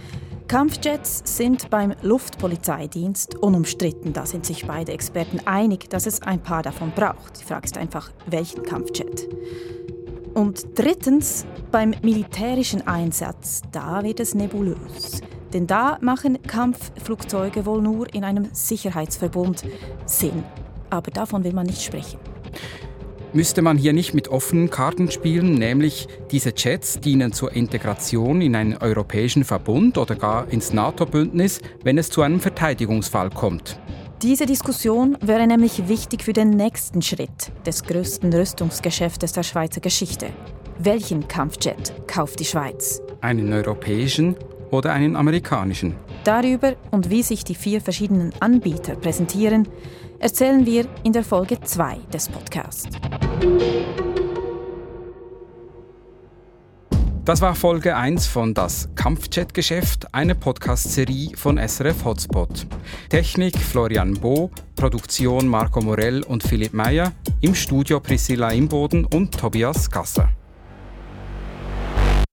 Kampfjets 0.49 1.21
sind 1.23 1.69
beim 1.69 1.93
Luftpolizeidienst 2.01 3.35
unumstritten. 3.35 4.11
Da 4.11 4.25
sind 4.25 4.45
sich 4.45 4.67
beide 4.67 4.91
Experten 4.91 5.39
einig, 5.45 5.89
dass 5.89 6.07
es 6.07 6.21
ein 6.23 6.43
paar 6.43 6.61
davon 6.61 6.91
braucht. 6.93 7.39
Die 7.39 7.45
Frage 7.45 7.65
ist 7.65 7.77
einfach, 7.77 8.11
welchen 8.25 8.63
Kampfjet? 8.63 9.29
Und 10.33 10.65
drittens, 10.75 11.45
beim 11.71 11.93
militärischen 12.01 12.87
Einsatz, 12.87 13.61
da 13.71 14.03
wird 14.03 14.19
es 14.19 14.33
nebulös. 14.33 15.21
Denn 15.53 15.67
da 15.67 15.97
machen 16.01 16.41
Kampfflugzeuge 16.43 17.65
wohl 17.65 17.81
nur 17.81 18.13
in 18.13 18.23
einem 18.23 18.47
Sicherheitsverbund 18.53 19.63
Sinn. 20.05 20.43
Aber 20.89 21.11
davon 21.11 21.43
will 21.43 21.53
man 21.53 21.65
nicht 21.65 21.81
sprechen. 21.81 22.19
Müsste 23.33 23.61
man 23.61 23.77
hier 23.77 23.93
nicht 23.93 24.13
mit 24.13 24.27
offenen 24.27 24.69
Karten 24.69 25.09
spielen, 25.09 25.53
nämlich 25.53 26.07
diese 26.31 26.53
Jets 26.55 26.99
dienen 26.99 27.31
zur 27.31 27.53
Integration 27.53 28.41
in 28.41 28.55
einen 28.57 28.75
europäischen 28.75 29.45
Verbund 29.45 29.97
oder 29.97 30.15
gar 30.15 30.49
ins 30.49 30.73
NATO-Bündnis, 30.73 31.61
wenn 31.83 31.97
es 31.97 32.09
zu 32.09 32.23
einem 32.23 32.41
Verteidigungsfall 32.41 33.29
kommt? 33.29 33.79
Diese 34.21 34.45
Diskussion 34.45 35.17
wäre 35.19 35.47
nämlich 35.47 35.87
wichtig 35.87 36.23
für 36.23 36.33
den 36.33 36.51
nächsten 36.51 37.01
Schritt 37.01 37.51
des 37.65 37.83
größten 37.83 38.31
Rüstungsgeschäftes 38.31 39.31
der 39.31 39.41
Schweizer 39.41 39.81
Geschichte. 39.81 40.27
Welchen 40.77 41.27
Kampfjet 41.27 41.91
kauft 42.05 42.39
die 42.39 42.45
Schweiz? 42.45 43.01
Einen 43.21 43.51
europäischen 43.51 44.35
oder 44.69 44.93
einen 44.93 45.15
amerikanischen? 45.15 45.95
Darüber 46.23 46.75
und 46.91 47.09
wie 47.09 47.23
sich 47.23 47.43
die 47.43 47.55
vier 47.55 47.81
verschiedenen 47.81 48.31
Anbieter 48.39 48.93
präsentieren, 48.95 49.67
erzählen 50.19 50.67
wir 50.67 50.85
in 51.03 51.13
der 51.13 51.23
Folge 51.23 51.59
2 51.59 51.97
des 52.13 52.29
Podcasts. 52.29 52.89
Das 57.23 57.39
war 57.39 57.53
Folge 57.53 57.95
1 57.95 58.25
von 58.25 58.55
Das 58.55 58.89
Kampfjet-Geschäft, 58.95 60.11
eine 60.11 60.33
Podcast-Serie 60.33 61.37
von 61.37 61.59
SRF 61.59 62.03
Hotspot. 62.03 62.65
Technik 63.09 63.55
Florian 63.59 64.15
Bo, 64.15 64.49
Produktion 64.75 65.47
Marco 65.47 65.81
Morell 65.81 66.23
und 66.23 66.41
Philipp 66.41 66.73
Meyer, 66.73 67.11
im 67.41 67.53
Studio 67.53 67.99
Priscilla 67.99 68.49
Imboden 68.49 69.05
und 69.05 69.37
Tobias 69.39 69.91
Gasser. 69.91 70.29